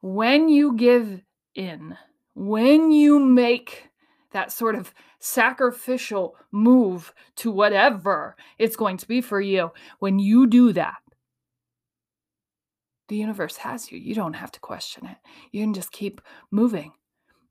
When 0.00 0.48
you 0.48 0.74
give 0.76 1.20
in, 1.54 1.96
when 2.34 2.90
you 2.90 3.18
make 3.20 3.88
that 4.32 4.50
sort 4.50 4.74
of 4.74 4.92
sacrificial 5.20 6.34
move 6.50 7.12
to 7.36 7.50
whatever 7.50 8.36
it's 8.58 8.76
going 8.76 8.96
to 8.96 9.06
be 9.06 9.20
for 9.20 9.40
you, 9.40 9.70
when 9.98 10.18
you 10.18 10.46
do 10.46 10.72
that, 10.72 10.96
the 13.12 13.18
universe 13.18 13.58
has 13.58 13.92
you. 13.92 13.98
You 13.98 14.14
don't 14.14 14.32
have 14.32 14.50
to 14.52 14.60
question 14.60 15.06
it. 15.06 15.18
You 15.52 15.62
can 15.62 15.74
just 15.74 15.92
keep 15.92 16.22
moving. 16.50 16.92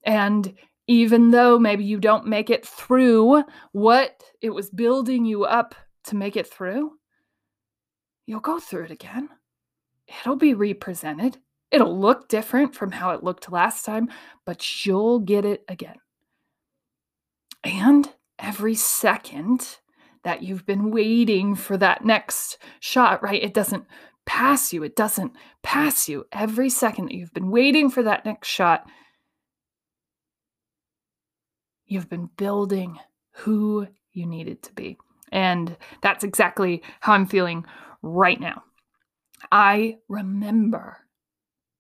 And 0.03 0.56
even 0.88 1.30
though 1.30 1.60
maybe 1.60 1.84
you 1.84 2.00
don't 2.00 2.25
make 2.25 2.50
it 2.50 2.65
through 2.65 3.44
what 3.72 4.24
it 4.41 4.50
was 4.50 4.72
building 4.72 5.24
you 5.24 5.44
up 5.44 5.75
to 6.06 6.15
make 6.15 6.36
it 6.36 6.48
through, 6.48 6.94
you'll 8.25 8.39
go 8.39 8.60
through 8.60 8.86
it 8.86 8.91
again. 8.91 9.30
It'll 10.08 10.36
be 10.36 10.56
represented. 10.56 11.38
It'll 11.70 11.98
look 11.98 12.27
different 12.27 12.74
from 12.74 12.91
how 12.91 13.12
it 13.12 13.24
looked 13.24 13.51
last 13.51 13.86
time, 13.86 14.10
but 14.46 14.86
you'll 14.86 15.20
get 15.20 15.46
it 15.46 15.63
again. 15.68 15.98
And 17.63 18.10
every 18.39 18.74
second 18.74 19.77
that 20.24 20.41
you've 20.41 20.65
been 20.65 20.89
waiting 20.91 21.56
for 21.56 21.77
that 21.77 22.03
next 22.03 22.58
shot, 22.80 23.22
right? 23.22 23.41
It 23.41 23.53
doesn't 23.53 23.86
pass 24.25 24.72
you. 24.74 24.84
It 24.84 24.96
doesn't 24.96 25.34
pass 25.63 26.08
you. 26.08 26.25
Every 26.32 26.70
second 26.70 27.06
that 27.06 27.16
you've 27.16 27.34
been 27.34 27.51
waiting 27.51 27.90
for 27.90 28.04
that 28.04 28.25
next 28.25 28.48
shot, 28.48 28.88
you've 31.86 32.10
been 32.10 32.30
building 32.38 32.98
who 33.32 33.88
you 34.13 34.25
needed 34.25 34.63
to 34.63 34.74
be. 34.74 34.98
And 35.32 35.78
that's 36.01 36.24
exactly 36.24 36.84
how 37.00 37.13
I'm 37.13 37.25
feeling 37.25 37.66
right 38.01 38.40
now. 38.40 38.63
I 39.51 39.98
remember 40.08 40.98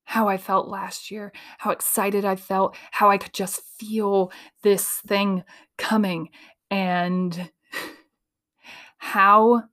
how 0.03 0.27
I 0.27 0.37
felt 0.37 0.67
last 0.67 1.11
year, 1.11 1.31
how 1.57 1.71
excited 1.71 2.25
I 2.25 2.35
felt, 2.35 2.75
how 2.91 3.09
I 3.09 3.17
could 3.17 3.33
just 3.33 3.61
feel 3.79 4.31
this 4.61 4.99
thing 5.07 5.43
coming, 5.77 6.29
and 6.69 7.49
how 8.97 9.63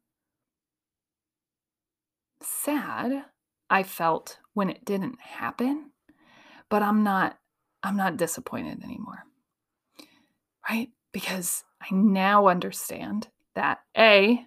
sad 2.69 3.25
I 3.71 3.83
felt 3.83 4.39
when 4.55 4.71
it 4.71 4.85
didn't 4.85 5.21
happen, 5.21 5.91
but 6.69 6.83
I'm 6.83 7.03
not 7.03 7.39
I'm 7.83 7.97
not 7.97 8.17
disappointed 8.17 8.83
anymore. 8.83 9.25
Right? 10.69 10.89
Because 11.13 11.65
I 11.81 11.87
now 11.95 12.49
understand 12.49 13.29
that 13.55 13.79
A 13.97 14.45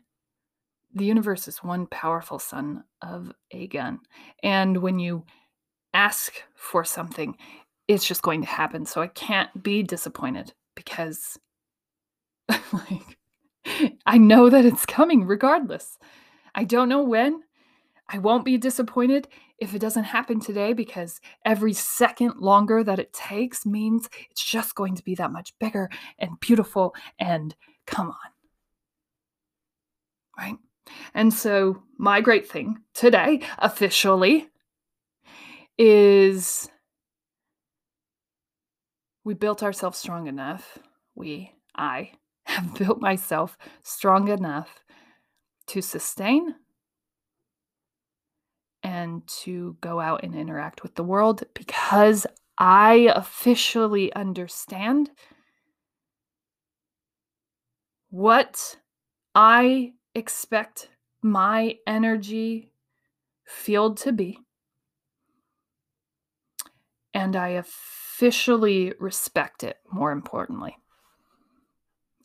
the 0.94 1.06
universe 1.06 1.48
is 1.48 1.64
one 1.64 1.88
powerful 1.88 2.38
son 2.38 2.84
of 3.02 3.32
a 3.52 3.68
gun. 3.68 4.00
And 4.44 4.78
when 4.78 5.00
you 5.00 5.24
ask 5.94 6.34
for 6.54 6.84
something, 6.84 7.38
it's 7.88 8.06
just 8.06 8.22
going 8.22 8.42
to 8.42 8.48
happen. 8.48 8.86
So 8.86 9.02
I 9.02 9.08
can't 9.08 9.64
be 9.64 9.84
disappointed 9.84 10.54
because 10.76 11.40
like 12.74 13.18
I 14.06 14.18
know 14.18 14.50
that 14.50 14.66
it's 14.66 14.86
coming 14.86 15.26
regardless. 15.26 15.98
I 16.54 16.66
don't 16.66 16.90
know 16.90 17.04
when, 17.04 17.42
I 18.14 18.18
won't 18.18 18.44
be 18.44 18.58
disappointed 18.58 19.30
if 19.58 19.74
it 19.74 19.80
doesn't 19.80 20.04
happen 20.04 20.42
today 20.42 20.74
because 20.74 21.22
every 21.46 21.72
second 21.72 22.38
longer 22.38 22.84
that 22.84 23.00
it 23.00 23.14
takes 23.14 23.66
means 23.66 24.10
it's 24.30 24.44
just 24.44 24.76
going 24.76 24.96
to 24.96 25.04
be 25.04 25.16
that 25.16 25.32
much 25.32 25.58
bigger 25.60 25.90
and 26.20 26.38
beautiful 26.42 26.94
and 27.20 27.56
come 27.88 28.08
on. 28.08 28.16
Right? 30.38 30.58
And 31.14 31.34
so, 31.34 31.84
my 31.98 32.20
great 32.20 32.50
thing 32.50 32.80
today, 32.94 33.42
officially, 33.60 34.50
is 35.78 36.70
we 39.24 39.36
built 39.36 39.64
ourselves 39.64 40.00
strong 40.00 40.28
enough. 40.28 40.80
We, 41.16 41.54
I, 41.76 42.12
have 42.44 42.74
built 42.76 43.00
myself 43.00 43.58
strong 43.84 44.28
enough 44.28 44.84
to 45.68 45.82
sustain 45.82 46.56
and 48.84 49.26
to 49.28 49.78
go 49.82 50.00
out 50.00 50.24
and 50.24 50.36
interact 50.36 50.84
with 50.84 50.96
the 50.96 51.04
world 51.04 51.44
because 51.54 52.26
I 52.58 53.12
officially 53.16 54.14
understand 54.14 55.12
what 58.10 58.78
I 59.36 59.94
expect 60.16 60.90
my 61.22 61.78
energy 61.88 62.72
field 63.46 63.98
to 63.98 64.12
be. 64.12 64.40
and 67.14 67.36
I 67.36 67.50
officially 67.50 68.94
respect 69.00 69.64
it, 69.64 69.78
more 69.92 70.12
importantly. 70.12 70.78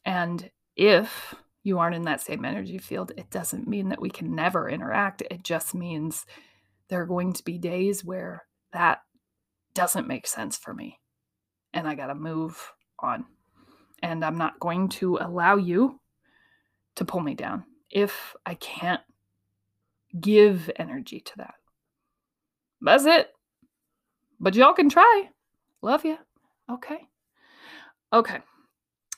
And 0.05 0.51
if 0.77 1.35
you 1.67 1.79
aren't 1.79 1.97
in 1.97 2.03
that 2.03 2.23
same 2.23 2.45
energy 2.45 2.79
field, 2.79 3.13
it 3.17 3.31
doesn't 3.31 3.67
mean 3.67 3.89
that 3.89 4.01
we 4.01 4.11
can 4.11 4.35
never 4.35 4.69
interact. 4.69 5.23
It 5.31 5.43
just 5.43 5.75
means 5.75 6.25
there 6.89 7.03
are 7.03 7.07
going 7.07 7.33
to 7.33 7.45
be 7.45 7.59
days 7.59 8.05
where 8.05 8.45
that 8.73 9.01
doesn't 9.75 10.09
make 10.09 10.27
sense 10.27 10.57
for 10.57 10.73
me 10.73 11.01
and 11.77 11.87
I 11.87 11.95
got 11.95 12.07
to 12.07 12.15
move 12.15 12.73
on. 12.99 13.27
And 14.03 14.25
I'm 14.25 14.39
not 14.39 14.59
going 14.59 14.89
to 14.91 15.19
allow 15.21 15.57
you 15.57 16.01
to 16.97 17.05
pull 17.05 17.21
me 17.21 17.35
down 17.35 17.65
if 17.91 18.35
I 18.45 18.55
can't 18.55 19.03
give 20.19 20.71
energy 20.77 21.21
to 21.21 21.33
that. 21.37 21.55
That's 22.81 23.05
it. 23.05 23.29
But 24.41 24.55
y'all 24.55 24.73
can 24.73 24.89
try. 24.89 25.29
Love 25.83 26.05
you. 26.05 26.17
Okay. 26.71 27.09
Okay. 28.13 28.39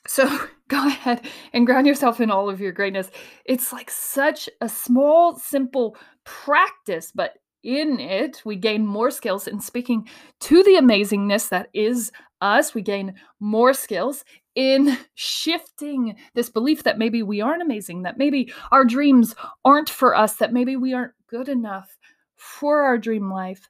So 0.07 0.29
go 0.79 0.87
ahead 0.87 1.27
and 1.53 1.67
ground 1.67 1.87
yourself 1.87 2.21
in 2.21 2.31
all 2.31 2.49
of 2.49 2.61
your 2.61 2.73
greatness. 2.73 3.11
It's 3.45 3.73
like 3.73 3.91
such 3.91 4.49
a 4.61 4.69
small, 4.69 5.37
simple 5.39 5.97
practice, 6.25 7.11
but 7.15 7.39
in 7.63 7.99
it, 7.99 8.43
we 8.45 8.57
gain 8.57 8.87
more 8.87 9.11
skills 9.11 9.49
in 9.49 9.61
speaking 9.61 10.09
to 10.41 10.63
the 10.63 10.73
amazingness 10.73 11.49
that 11.49 11.69
is 11.73 12.13
us. 12.41 12.75
We 12.75 12.83
gain 12.83 13.15
more 13.41 13.73
skills 13.73 14.25
in 14.55 14.97
shifting 15.15 16.17
this 16.35 16.51
belief 16.51 16.83
that 16.85 16.99
maybe 16.99 17.23
we 17.23 17.41
aren't 17.41 17.63
amazing, 17.63 18.03
that 18.03 18.19
maybe 18.19 18.53
our 18.71 18.85
dreams 18.85 19.35
aren't 19.65 19.91
for 19.91 20.15
us, 20.15 20.35
that 20.37 20.53
maybe 20.53 20.77
we 20.77 20.95
aren't 20.95 21.15
good 21.29 21.49
enough 21.49 21.97
for 22.37 22.83
our 22.83 22.99
dream 22.99 23.31
life. 23.31 23.69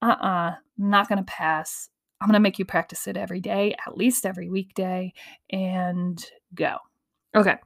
Uh 0.00 0.14
uh-uh, 0.20 0.26
uh, 0.26 0.54
not 0.76 1.08
going 1.08 1.18
to 1.18 1.24
pass. 1.24 1.88
I'm 2.20 2.28
going 2.28 2.34
to 2.34 2.40
make 2.40 2.58
you 2.58 2.64
practice 2.64 3.06
it 3.06 3.16
every 3.16 3.40
day, 3.40 3.74
at 3.86 3.96
least 3.96 4.26
every 4.26 4.48
weekday, 4.48 5.12
and 5.50 6.22
go. 6.54 6.76
Okay. 7.34 7.56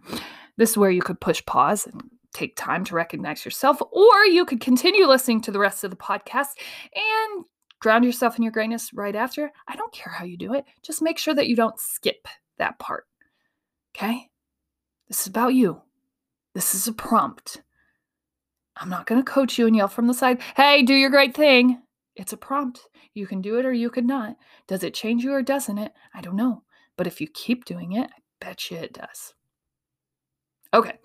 This 0.56 0.71
is 0.71 0.76
where 0.76 0.90
you 0.90 1.00
could 1.00 1.21
push 1.21 1.44
pause 1.47 1.87
and 1.87 2.02
take 2.35 2.56
time 2.56 2.85
to 2.85 2.94
recognize 2.94 3.44
yourself, 3.44 3.80
or 3.90 4.25
you 4.26 4.44
could 4.44 4.61
continue 4.61 5.06
listening 5.06 5.40
to 5.42 5.50
the 5.50 5.59
rest 5.59 5.85
of 5.85 5.90
the 5.90 5.97
podcast 5.97 6.49
and 6.94 7.44
ground 7.80 8.04
yourself 8.04 8.37
in 8.37 8.42
your 8.42 8.52
greatness 8.52 8.92
right 8.92 9.16
after. 9.16 9.50
I 9.68 9.76
don't 9.76 9.92
care 9.92 10.12
how 10.12 10.25
you 10.25 10.37
do 10.37 10.54
it. 10.54 10.64
Just 10.82 11.02
make 11.02 11.18
sure 11.18 11.35
that 11.35 11.49
you 11.49 11.56
don't 11.56 11.78
skip 11.80 12.28
that 12.59 12.78
part. 12.78 13.06
Okay? 13.97 14.28
This 15.09 15.23
is 15.23 15.26
about 15.26 15.54
you. 15.54 15.82
This 16.54 16.75
is 16.75 16.87
a 16.87 16.92
prompt. 16.92 17.62
I'm 18.76 18.88
not 18.88 19.06
going 19.06 19.23
to 19.23 19.30
coach 19.30 19.59
you 19.59 19.66
and 19.66 19.76
yell 19.76 19.88
from 19.88 20.06
the 20.06 20.14
side, 20.14 20.40
hey, 20.56 20.82
do 20.82 20.94
your 20.94 21.11
great 21.11 21.35
thing. 21.35 21.82
It's 22.16 22.33
a 22.33 22.37
prompt. 22.37 22.81
You 23.14 23.26
can 23.26 23.40
do 23.40 23.59
it 23.59 23.64
or 23.64 23.73
you 23.73 23.90
could 23.90 24.07
not. 24.07 24.37
Does 24.69 24.83
it 24.83 24.95
change 24.95 25.25
you 25.25 25.33
or 25.33 25.42
doesn't 25.42 25.78
it? 25.78 25.92
I 26.14 26.21
don't 26.21 26.37
know. 26.37 26.62
But 26.97 27.07
if 27.07 27.21
you 27.21 27.28
keep 27.28 27.64
doing 27.64 27.92
it, 27.92 28.11
I 28.11 28.21
bet 28.40 28.71
you 28.71 28.76
it 28.76 28.92
does. 28.92 29.35
Okay. 30.75 30.99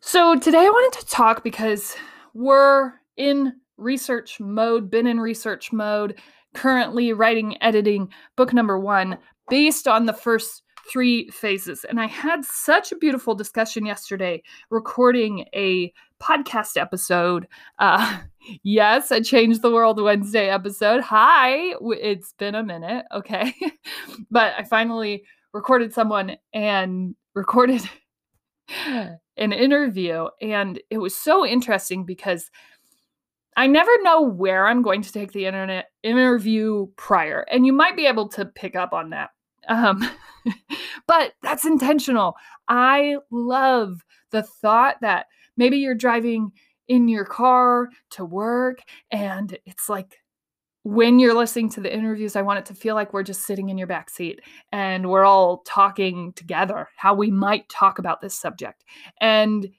So 0.00 0.38
today 0.38 0.58
I 0.58 0.70
wanted 0.70 1.00
to 1.00 1.06
talk 1.06 1.42
because 1.42 1.96
we're 2.34 2.92
in 3.16 3.54
research 3.76 4.40
mode, 4.40 4.90
been 4.90 5.06
in 5.06 5.20
research 5.20 5.72
mode, 5.72 6.20
currently 6.54 7.12
writing, 7.12 7.60
editing 7.62 8.08
book 8.36 8.52
number 8.52 8.78
one 8.78 9.18
based 9.48 9.88
on 9.88 10.06
the 10.06 10.12
first 10.12 10.62
three 10.90 11.28
phases. 11.30 11.84
And 11.84 12.00
I 12.00 12.06
had 12.06 12.44
such 12.44 12.92
a 12.92 12.96
beautiful 12.96 13.34
discussion 13.34 13.86
yesterday 13.86 14.42
recording 14.70 15.46
a 15.54 15.92
podcast 16.22 16.76
episode. 16.76 17.46
Uh, 17.78 18.20
yes, 18.62 19.10
a 19.10 19.22
Change 19.22 19.60
the 19.60 19.70
World 19.70 20.00
Wednesday 20.00 20.48
episode. 20.48 21.00
Hi, 21.02 21.74
it's 21.80 22.32
been 22.34 22.54
a 22.54 22.62
minute. 22.62 23.04
Okay. 23.12 23.54
but 24.30 24.54
I 24.58 24.64
finally 24.64 25.24
recorded 25.52 25.92
someone 25.92 26.36
and 26.52 27.14
recorded 27.34 27.82
an 28.86 29.18
interview. 29.36 30.26
And 30.40 30.80
it 30.90 30.98
was 30.98 31.16
so 31.16 31.46
interesting 31.46 32.04
because 32.04 32.50
I 33.56 33.68
never 33.68 33.92
know 34.02 34.22
where 34.22 34.66
I'm 34.66 34.82
going 34.82 35.02
to 35.02 35.12
take 35.12 35.32
the 35.32 35.46
internet 35.46 35.86
interview 36.02 36.88
prior. 36.96 37.44
And 37.50 37.64
you 37.64 37.72
might 37.72 37.96
be 37.96 38.06
able 38.06 38.28
to 38.30 38.44
pick 38.44 38.74
up 38.74 38.92
on 38.92 39.10
that. 39.10 39.30
Um, 39.68 40.08
but 41.06 41.34
that's 41.42 41.64
intentional. 41.64 42.36
I 42.68 43.16
love 43.30 44.04
the 44.30 44.42
thought 44.42 44.96
that 45.00 45.26
maybe 45.56 45.78
you're 45.78 45.94
driving 45.94 46.52
in 46.88 47.08
your 47.08 47.24
car 47.24 47.88
to 48.10 48.24
work 48.24 48.80
and 49.10 49.56
it's 49.64 49.88
like 49.88 50.18
when 50.84 51.18
you're 51.18 51.34
listening 51.34 51.70
to 51.70 51.80
the 51.80 51.92
interviews, 51.92 52.36
I 52.36 52.42
want 52.42 52.58
it 52.58 52.66
to 52.66 52.74
feel 52.74 52.94
like 52.94 53.14
we're 53.14 53.22
just 53.22 53.46
sitting 53.46 53.70
in 53.70 53.78
your 53.78 53.86
back 53.86 54.10
seat 54.10 54.42
and 54.70 55.08
we're 55.08 55.24
all 55.24 55.62
talking 55.66 56.34
together 56.34 56.88
how 56.96 57.14
we 57.14 57.30
might 57.30 57.66
talk 57.70 57.98
about 57.98 58.20
this 58.20 58.38
subject. 58.38 58.84
And 59.18 59.70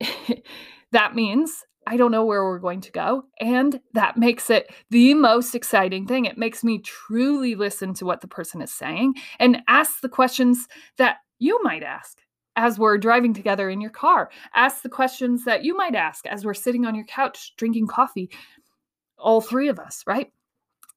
that 0.90 1.14
means 1.14 1.62
I 1.86 1.96
don't 1.96 2.10
know 2.10 2.24
where 2.24 2.44
we're 2.44 2.58
going 2.58 2.80
to 2.82 2.92
go. 2.92 3.24
And 3.40 3.80
that 3.92 4.16
makes 4.16 4.50
it 4.50 4.72
the 4.90 5.14
most 5.14 5.54
exciting 5.54 6.06
thing. 6.06 6.24
It 6.24 6.38
makes 6.38 6.64
me 6.64 6.78
truly 6.78 7.54
listen 7.54 7.94
to 7.94 8.04
what 8.04 8.20
the 8.20 8.28
person 8.28 8.62
is 8.62 8.72
saying 8.72 9.14
and 9.38 9.62
ask 9.68 10.00
the 10.00 10.08
questions 10.08 10.66
that 10.98 11.18
you 11.38 11.60
might 11.62 11.82
ask 11.82 12.18
as 12.56 12.78
we're 12.78 12.98
driving 12.98 13.34
together 13.34 13.68
in 13.68 13.80
your 13.80 13.90
car. 13.90 14.30
Ask 14.54 14.82
the 14.82 14.88
questions 14.88 15.44
that 15.44 15.64
you 15.64 15.76
might 15.76 15.94
ask 15.94 16.26
as 16.26 16.44
we're 16.44 16.54
sitting 16.54 16.86
on 16.86 16.94
your 16.94 17.06
couch 17.06 17.54
drinking 17.56 17.88
coffee 17.88 18.30
all 19.18 19.40
three 19.40 19.68
of 19.68 19.78
us, 19.78 20.04
right? 20.06 20.32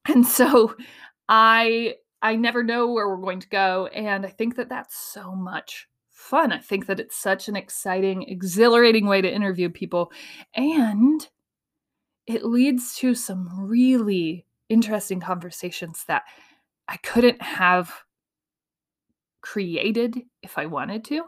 And 0.06 0.26
so 0.26 0.74
I 1.28 1.94
I 2.20 2.36
never 2.36 2.62
know 2.62 2.92
where 2.92 3.08
we're 3.08 3.22
going 3.22 3.40
to 3.40 3.48
go 3.48 3.86
and 3.86 4.26
I 4.26 4.30
think 4.30 4.56
that 4.56 4.68
that's 4.68 4.96
so 4.96 5.34
much 5.34 5.86
fun. 6.28 6.52
I 6.52 6.58
think 6.58 6.86
that 6.86 7.00
it's 7.00 7.16
such 7.16 7.48
an 7.48 7.56
exciting, 7.56 8.22
exhilarating 8.22 9.06
way 9.06 9.22
to 9.22 9.32
interview 9.32 9.70
people 9.70 10.12
and 10.54 11.26
it 12.26 12.44
leads 12.44 12.94
to 12.96 13.14
some 13.14 13.48
really 13.56 14.44
interesting 14.68 15.18
conversations 15.18 16.04
that 16.06 16.24
I 16.86 16.98
couldn't 16.98 17.40
have 17.40 17.90
created 19.40 20.20
if 20.42 20.58
I 20.58 20.66
wanted 20.66 21.04
to. 21.06 21.24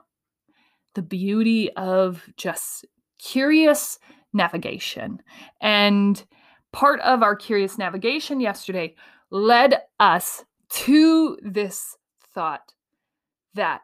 The 0.94 1.02
beauty 1.02 1.72
of 1.76 2.22
just 2.36 2.84
curious 3.18 3.98
navigation 4.34 5.22
and 5.62 6.22
part 6.72 7.00
of 7.00 7.22
our 7.22 7.34
curious 7.34 7.78
navigation 7.78 8.38
yesterday 8.38 8.94
led 9.30 9.80
us 9.98 10.44
to 10.70 11.38
this 11.42 11.96
thought 12.34 12.74
that 13.54 13.80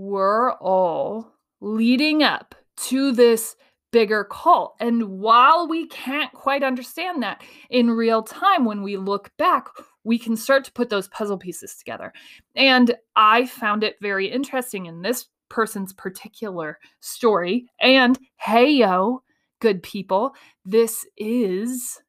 we're 0.00 0.52
all 0.52 1.30
leading 1.60 2.22
up 2.22 2.54
to 2.76 3.12
this 3.12 3.54
bigger 3.92 4.24
call. 4.24 4.74
And 4.80 5.20
while 5.20 5.68
we 5.68 5.86
can't 5.88 6.32
quite 6.32 6.62
understand 6.62 7.22
that 7.22 7.42
in 7.68 7.90
real 7.90 8.22
time, 8.22 8.64
when 8.64 8.82
we 8.82 8.96
look 8.96 9.30
back, 9.36 9.68
we 10.02 10.18
can 10.18 10.36
start 10.36 10.64
to 10.64 10.72
put 10.72 10.88
those 10.88 11.08
puzzle 11.08 11.36
pieces 11.36 11.76
together. 11.76 12.14
And 12.56 12.94
I 13.14 13.44
found 13.44 13.84
it 13.84 13.96
very 14.00 14.30
interesting 14.30 14.86
in 14.86 15.02
this 15.02 15.26
person's 15.50 15.92
particular 15.92 16.78
story. 17.00 17.66
And 17.78 18.18
hey, 18.36 18.70
yo, 18.70 19.22
good 19.60 19.82
people, 19.82 20.34
this 20.64 21.04
is, 21.18 22.00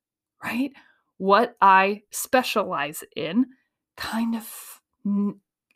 right, 0.41 0.71
what 1.17 1.57
I 1.59 2.03
specialize 2.11 3.03
in, 3.17 3.47
kind 3.97 4.35
of 4.35 4.79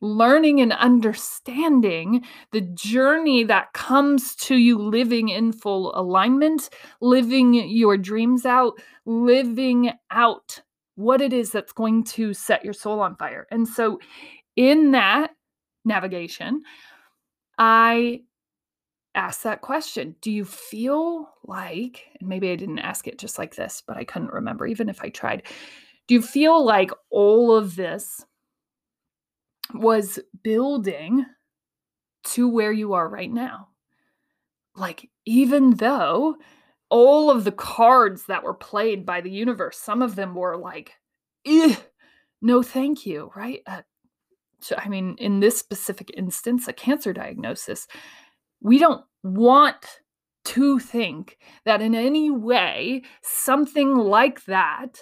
learning 0.06 0.62
and 0.62 0.72
understanding 0.74 2.24
the 2.52 2.62
journey 2.62 3.44
that 3.44 3.74
comes 3.74 4.36
to 4.36 4.56
you 4.56 4.78
living 4.78 5.30
in 5.30 5.52
full 5.52 5.94
alignment, 6.00 6.70
living 7.02 7.54
your 7.54 7.98
dreams 7.98 8.46
out, 8.46 8.80
living 9.06 9.92
out 10.12 10.62
what 10.96 11.22
it 11.22 11.34
is 11.34 11.52
that's 11.52 11.74
going 11.74 12.04
to 12.04 12.34
set 12.34 12.64
your 12.64 12.74
soul 12.74 13.00
on 13.00 13.16
fire. 13.16 13.48
And 13.52 13.68
so, 13.68 14.00
in 14.56 14.92
that 14.92 15.32
navigation, 15.84 16.64
I 17.58 18.22
ask 19.16 19.42
that 19.42 19.62
question 19.62 20.16
Do 20.22 20.32
you 20.32 20.46
feel 20.46 21.30
like, 21.44 22.06
and 22.20 22.30
maybe 22.30 22.52
I 22.52 22.56
didn't 22.56 22.80
ask 22.80 23.08
it 23.08 23.18
just 23.18 23.38
like 23.38 23.56
this, 23.56 23.82
but 23.86 23.98
I 23.98 24.04
couldn't 24.04 24.32
remember, 24.32 24.68
even 24.68 24.90
if 24.90 25.02
I 25.02 25.10
tried. 25.10 25.44
Do 26.08 26.14
you 26.14 26.22
feel 26.22 26.64
like 26.64 26.92
all 27.10 27.56
of 27.56 27.76
this 27.76 28.24
was 29.80 30.20
building 30.44 31.26
to 32.26 32.48
where 32.48 32.72
you 32.72 32.94
are 32.94 33.08
right 33.08 33.32
now? 33.32 33.70
Like, 34.76 35.10
even 35.26 35.72
though 35.76 36.36
all 36.90 37.30
of 37.32 37.44
the 37.44 37.52
cards 37.52 38.26
that 38.26 38.44
were 38.44 38.54
played 38.54 39.06
by 39.06 39.22
the 39.22 39.32
universe, 39.32 39.78
some 39.78 40.02
of 40.02 40.16
them 40.16 40.36
were 40.36 40.58
like, 40.58 40.94
no, 42.42 42.62
thank 42.62 43.06
you, 43.06 43.32
right? 43.36 43.62
Uh, 43.66 43.82
so, 44.60 44.76
I 44.78 44.90
mean, 44.90 45.16
in 45.20 45.40
this 45.40 45.58
specific 45.58 46.12
instance, 46.18 46.68
a 46.68 46.74
cancer 46.74 47.14
diagnosis, 47.14 47.88
we 48.62 48.80
don't 48.80 49.04
want 49.24 50.02
to 50.46 50.80
think 50.80 51.38
that 51.66 51.82
in 51.82 51.96
any 51.96 52.30
way 52.30 53.02
something 53.24 53.96
like 53.96 54.46
that 54.46 55.00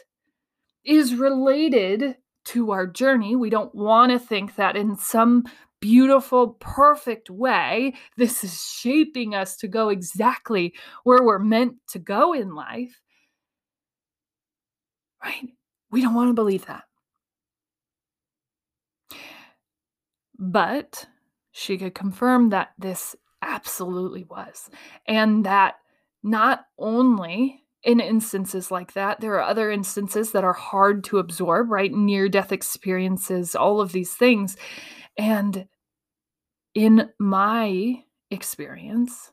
is 0.85 1.15
related 1.15 2.15
to 2.45 2.71
our 2.71 2.87
journey. 2.87 3.35
We 3.35 3.49
don't 3.49 3.73
want 3.73 4.11
to 4.11 4.19
think 4.19 4.55
that 4.55 4.75
in 4.75 4.95
some 4.95 5.45
beautiful, 5.79 6.49
perfect 6.59 7.29
way, 7.29 7.93
this 8.17 8.43
is 8.43 8.63
shaping 8.63 9.35
us 9.35 9.57
to 9.57 9.67
go 9.67 9.89
exactly 9.89 10.73
where 11.03 11.23
we're 11.23 11.39
meant 11.39 11.75
to 11.89 11.99
go 11.99 12.33
in 12.33 12.55
life. 12.55 13.01
Right? 15.23 15.49
We 15.91 16.01
don't 16.01 16.15
want 16.15 16.29
to 16.29 16.33
believe 16.33 16.65
that. 16.65 16.83
But 20.37 21.05
she 21.51 21.77
could 21.77 21.95
confirm 21.95 22.49
that 22.49 22.71
this 22.77 23.15
absolutely 23.41 24.23
was. 24.23 24.69
And 25.07 25.45
that 25.45 25.75
not 26.23 26.65
only 26.77 27.62
in 27.83 27.99
instances 27.99 28.71
like 28.71 28.93
that, 28.93 29.19
there 29.19 29.33
are 29.35 29.43
other 29.43 29.69
instances 29.69 30.31
that 30.31 30.43
are 30.43 30.53
hard 30.53 31.03
to 31.05 31.17
absorb, 31.17 31.69
right? 31.69 31.91
Near 31.91 32.29
death 32.29 32.51
experiences, 32.51 33.55
all 33.55 33.81
of 33.81 33.91
these 33.91 34.13
things. 34.13 34.55
And 35.17 35.67
in 36.73 37.09
my 37.19 38.03
experience, 38.31 39.31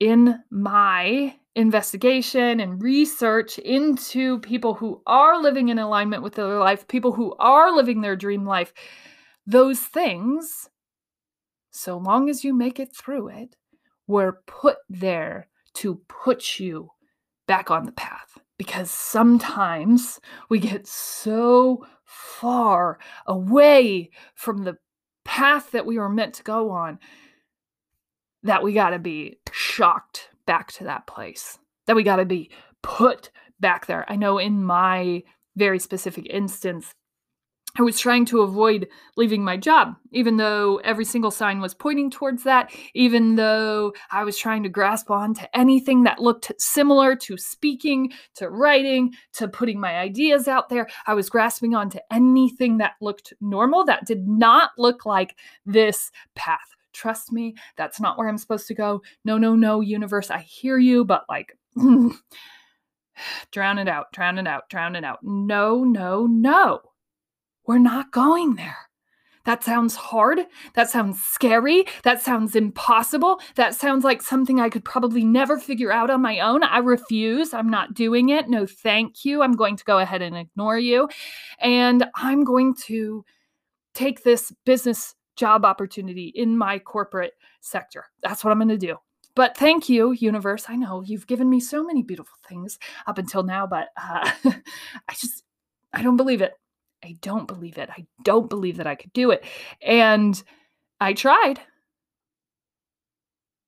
in 0.00 0.42
my 0.50 1.36
investigation 1.54 2.60
and 2.60 2.82
research 2.82 3.58
into 3.58 4.38
people 4.40 4.74
who 4.74 5.02
are 5.06 5.40
living 5.40 5.68
in 5.68 5.78
alignment 5.78 6.22
with 6.22 6.34
their 6.34 6.58
life, 6.58 6.88
people 6.88 7.12
who 7.12 7.34
are 7.38 7.74
living 7.74 8.00
their 8.00 8.16
dream 8.16 8.44
life, 8.44 8.72
those 9.46 9.80
things, 9.80 10.68
so 11.70 11.98
long 11.98 12.28
as 12.28 12.42
you 12.42 12.54
make 12.54 12.80
it 12.80 12.94
through 12.94 13.28
it, 13.28 13.56
were 14.06 14.42
put 14.46 14.76
there 14.88 15.48
to 15.76 16.00
put 16.08 16.58
you 16.58 16.90
back 17.46 17.70
on 17.70 17.86
the 17.86 17.92
path. 17.92 18.38
Because 18.58 18.90
sometimes 18.90 20.18
we 20.48 20.58
get 20.58 20.86
so 20.86 21.86
far 22.04 22.98
away 23.26 24.10
from 24.34 24.64
the 24.64 24.78
path 25.24 25.72
that 25.72 25.84
we 25.84 25.98
were 25.98 26.08
meant 26.08 26.34
to 26.34 26.42
go 26.42 26.70
on 26.70 26.98
that 28.42 28.62
we 28.62 28.72
got 28.72 28.90
to 28.90 28.98
be 28.98 29.38
shocked 29.52 30.30
back 30.46 30.72
to 30.72 30.84
that 30.84 31.06
place, 31.06 31.58
that 31.86 31.96
we 31.96 32.02
got 32.02 32.16
to 32.16 32.24
be 32.24 32.50
put 32.82 33.30
back 33.60 33.86
there. 33.86 34.04
I 34.08 34.16
know 34.16 34.38
in 34.38 34.62
my 34.62 35.22
very 35.56 35.78
specific 35.78 36.26
instance, 36.30 36.94
I 37.78 37.82
was 37.82 37.98
trying 37.98 38.24
to 38.26 38.40
avoid 38.40 38.88
leaving 39.16 39.44
my 39.44 39.58
job, 39.58 39.96
even 40.12 40.38
though 40.38 40.76
every 40.78 41.04
single 41.04 41.30
sign 41.30 41.60
was 41.60 41.74
pointing 41.74 42.10
towards 42.10 42.42
that, 42.44 42.74
even 42.94 43.36
though 43.36 43.92
I 44.10 44.24
was 44.24 44.38
trying 44.38 44.62
to 44.62 44.70
grasp 44.70 45.10
on 45.10 45.34
to 45.34 45.56
anything 45.56 46.04
that 46.04 46.18
looked 46.18 46.52
similar 46.58 47.14
to 47.16 47.36
speaking, 47.36 48.12
to 48.36 48.48
writing, 48.48 49.12
to 49.34 49.46
putting 49.46 49.78
my 49.78 49.96
ideas 49.96 50.48
out 50.48 50.70
there. 50.70 50.86
I 51.06 51.12
was 51.12 51.28
grasping 51.28 51.74
on 51.74 51.90
to 51.90 52.02
anything 52.10 52.78
that 52.78 52.94
looked 53.02 53.34
normal, 53.42 53.84
that 53.84 54.06
did 54.06 54.26
not 54.26 54.70
look 54.78 55.04
like 55.04 55.36
this 55.66 56.10
path. 56.34 56.74
Trust 56.94 57.30
me, 57.30 57.54
that's 57.76 58.00
not 58.00 58.16
where 58.16 58.26
I'm 58.28 58.38
supposed 58.38 58.68
to 58.68 58.74
go. 58.74 59.02
No, 59.24 59.36
no, 59.36 59.54
no, 59.54 59.82
universe, 59.82 60.30
I 60.30 60.38
hear 60.38 60.78
you, 60.78 61.04
but 61.04 61.26
like, 61.28 61.58
drown 63.50 63.78
it 63.78 63.88
out, 63.88 64.12
drown 64.12 64.38
it 64.38 64.46
out, 64.46 64.70
drown 64.70 64.96
it 64.96 65.04
out. 65.04 65.18
No, 65.22 65.84
no, 65.84 66.26
no. 66.26 66.80
We're 67.66 67.78
not 67.78 68.12
going 68.12 68.56
there. 68.56 68.86
That 69.46 69.62
sounds 69.62 69.94
hard. 69.94 70.40
That 70.74 70.90
sounds 70.90 71.22
scary. 71.22 71.84
That 72.02 72.20
sounds 72.20 72.56
impossible. 72.56 73.40
That 73.54 73.76
sounds 73.76 74.02
like 74.02 74.20
something 74.20 74.60
I 74.60 74.68
could 74.68 74.84
probably 74.84 75.24
never 75.24 75.56
figure 75.56 75.92
out 75.92 76.10
on 76.10 76.20
my 76.20 76.40
own. 76.40 76.64
I 76.64 76.78
refuse. 76.78 77.54
I'm 77.54 77.70
not 77.70 77.94
doing 77.94 78.30
it. 78.30 78.48
No, 78.48 78.66
thank 78.66 79.24
you. 79.24 79.42
I'm 79.42 79.52
going 79.52 79.76
to 79.76 79.84
go 79.84 80.00
ahead 80.00 80.20
and 80.20 80.36
ignore 80.36 80.78
you. 80.78 81.08
And 81.60 82.04
I'm 82.16 82.42
going 82.42 82.74
to 82.86 83.24
take 83.94 84.24
this 84.24 84.52
business 84.64 85.14
job 85.36 85.64
opportunity 85.64 86.32
in 86.34 86.58
my 86.58 86.80
corporate 86.80 87.34
sector. 87.60 88.06
That's 88.22 88.42
what 88.42 88.50
I'm 88.50 88.58
going 88.58 88.68
to 88.68 88.76
do. 88.76 88.96
But 89.36 89.56
thank 89.56 89.88
you, 89.88 90.10
universe. 90.12 90.64
I 90.68 90.74
know 90.74 91.02
you've 91.02 91.26
given 91.28 91.48
me 91.48 91.60
so 91.60 91.84
many 91.84 92.02
beautiful 92.02 92.36
things 92.48 92.78
up 93.06 93.18
until 93.18 93.44
now, 93.44 93.66
but 93.66 93.88
uh, 93.96 94.28
I 95.08 95.14
just, 95.14 95.44
I 95.92 96.02
don't 96.02 96.16
believe 96.16 96.40
it. 96.40 96.54
I 97.06 97.16
don't 97.20 97.46
believe 97.46 97.78
it. 97.78 97.88
I 97.88 98.04
don't 98.24 98.50
believe 98.50 98.78
that 98.78 98.86
I 98.86 98.96
could 98.96 99.12
do 99.12 99.30
it. 99.30 99.44
And 99.80 100.42
I 101.00 101.12
tried. 101.12 101.60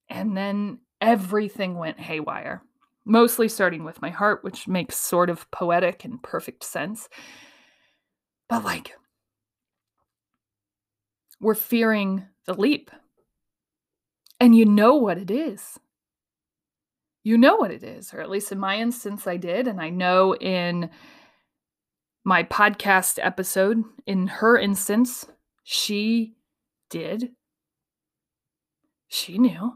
And 0.09 0.37
then 0.37 0.81
everything 1.01 1.77
went 1.77 2.01
haywire, 2.01 2.63
mostly 3.05 3.49
starting 3.49 3.85
with 3.85 4.03
my 4.03 4.11
heart, 4.11 4.43
which 4.43 4.67
makes 4.67 4.97
sort 4.99 5.31
of 5.31 5.49
poetic 5.53 6.05
and 6.05 6.21
perfect 6.21 6.65
sense. 6.65 7.09
But 8.49 8.65
like, 8.65 8.97
we're 11.41 11.55
fearing 11.55 12.25
the 12.47 12.55
leap. 12.55 12.91
And 14.41 14.57
you 14.57 14.65
know 14.65 14.97
what 14.97 15.19
it 15.19 15.31
is. 15.31 15.79
You 17.23 17.39
know 17.39 17.57
what 17.57 17.71
it 17.71 17.85
is, 17.85 18.13
or 18.13 18.21
at 18.21 18.31
least 18.31 18.51
in 18.51 18.59
my 18.59 18.79
instance, 18.79 19.27
I 19.27 19.37
did. 19.37 19.69
And 19.69 19.81
I 19.81 19.91
know 19.91 20.35
in 20.35 20.91
my 22.25 22.43
podcast 22.43 23.19
episode, 23.23 23.83
in 24.07 24.27
her 24.27 24.59
instance, 24.59 25.27
she 25.65 26.35
did. 26.91 27.31
She 29.09 29.39
knew. 29.39 29.75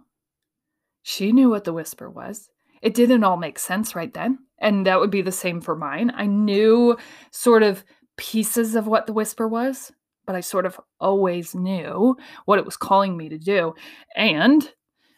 She 1.02 1.33
knew 1.33 1.50
what 1.50 1.64
the 1.64 1.72
whisper 1.72 2.11
was. 2.11 2.48
It 2.83 2.94
didn't 2.94 3.24
all 3.24 3.37
make 3.37 3.59
sense 3.59 3.94
right 3.94 4.12
then. 4.12 4.38
And 4.59 4.87
that 4.87 5.00
would 5.00 5.11
be 5.11 5.22
the 5.22 5.33
same 5.33 5.61
for 5.61 5.74
mine. 5.74 6.12
I 6.14 6.26
knew 6.26 6.96
sort 7.31 7.62
of 7.62 7.85
pieces 8.16 8.74
of 8.74 8.87
what 8.87 9.07
the 9.07 9.12
whisper 9.12 9.48
was, 9.48 9.92
but 10.26 10.37
I 10.37 10.40
sort 10.40 10.66
of 10.66 10.81
always 11.00 11.55
knew 11.55 12.16
what 12.44 12.59
it 12.59 12.64
was 12.64 12.76
calling 12.76 13.16
me 13.16 13.28
to 13.28 13.38
do. 13.38 13.74
And 14.14 14.70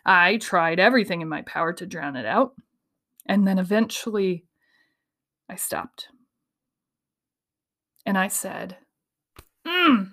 I 0.07 0.37
tried 0.39 0.81
everything 0.81 1.21
in 1.21 1.29
my 1.29 1.43
power 1.43 1.73
to 1.75 1.87
drown 1.87 2.17
it 2.17 2.27
out. 2.27 2.53
And 3.27 3.47
then 3.47 3.59
eventually 3.59 4.45
I 5.49 5.57
stopped. 5.57 6.09
And 8.07 8.19
I 8.19 8.29
said, 8.29 8.77
mm, 9.67 10.11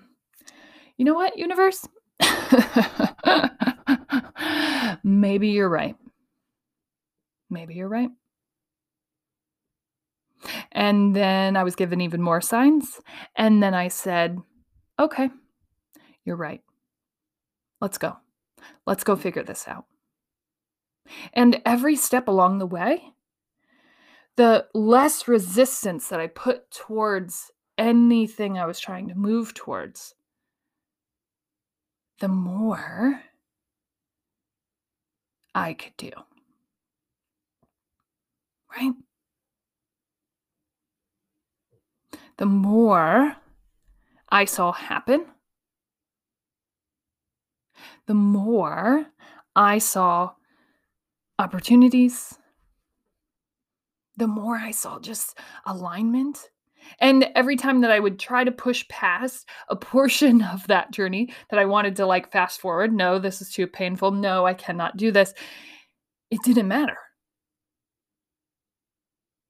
You 0.96 1.04
know 1.04 1.14
what, 1.14 1.38
universe? 1.38 1.86
Maybe 5.04 5.48
you're 5.48 5.68
right. 5.68 5.96
Maybe 7.50 7.74
you're 7.74 7.88
right. 7.88 8.10
And 10.72 11.14
then 11.14 11.56
I 11.56 11.62
was 11.62 11.76
given 11.76 12.00
even 12.00 12.22
more 12.22 12.40
signs. 12.40 13.00
And 13.36 13.62
then 13.62 13.74
I 13.74 13.88
said, 13.88 14.38
Okay, 14.98 15.30
you're 16.24 16.36
right. 16.36 16.62
Let's 17.80 17.98
go. 17.98 18.16
Let's 18.86 19.04
go 19.04 19.16
figure 19.16 19.42
this 19.42 19.66
out. 19.66 19.84
And 21.32 21.60
every 21.66 21.96
step 21.96 22.28
along 22.28 22.58
the 22.58 22.66
way, 22.66 23.12
the 24.36 24.66
less 24.72 25.28
resistance 25.28 26.08
that 26.08 26.20
I 26.20 26.26
put 26.26 26.70
towards 26.70 27.50
anything 27.82 28.56
I 28.56 28.64
was 28.64 28.78
trying 28.78 29.08
to 29.08 29.14
move 29.16 29.54
towards, 29.54 30.14
the 32.20 32.28
more 32.28 33.20
I 35.52 35.74
could 35.74 35.96
do. 35.96 36.10
Right? 38.74 38.92
The 42.36 42.46
more 42.46 43.36
I 44.30 44.44
saw 44.44 44.72
happen, 44.72 45.26
the 48.06 48.14
more 48.14 49.06
I 49.56 49.78
saw 49.78 50.32
opportunities, 51.38 52.38
the 54.16 54.28
more 54.28 54.56
I 54.56 54.70
saw 54.70 55.00
just 55.00 55.36
alignment 55.66 56.48
and 56.98 57.28
every 57.34 57.56
time 57.56 57.80
that 57.80 57.90
I 57.90 58.00
would 58.00 58.18
try 58.18 58.44
to 58.44 58.52
push 58.52 58.86
past 58.88 59.48
a 59.68 59.76
portion 59.92 60.42
of 60.42 60.66
that 60.68 60.90
journey 60.90 61.32
that 61.50 61.58
I 61.58 61.64
wanted 61.64 61.96
to 61.96 62.06
like 62.06 62.30
fast 62.30 62.60
forward, 62.60 62.92
no, 62.92 63.18
this 63.18 63.40
is 63.40 63.50
too 63.50 63.66
painful. 63.66 64.12
No, 64.12 64.46
I 64.46 64.54
cannot 64.54 64.96
do 64.96 65.10
this. 65.10 65.34
It 66.30 66.40
didn't 66.44 66.68
matter. 66.68 66.96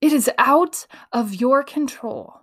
It 0.01 0.13
is 0.13 0.29
out 0.37 0.87
of 1.13 1.35
your 1.35 1.63
control. 1.63 2.41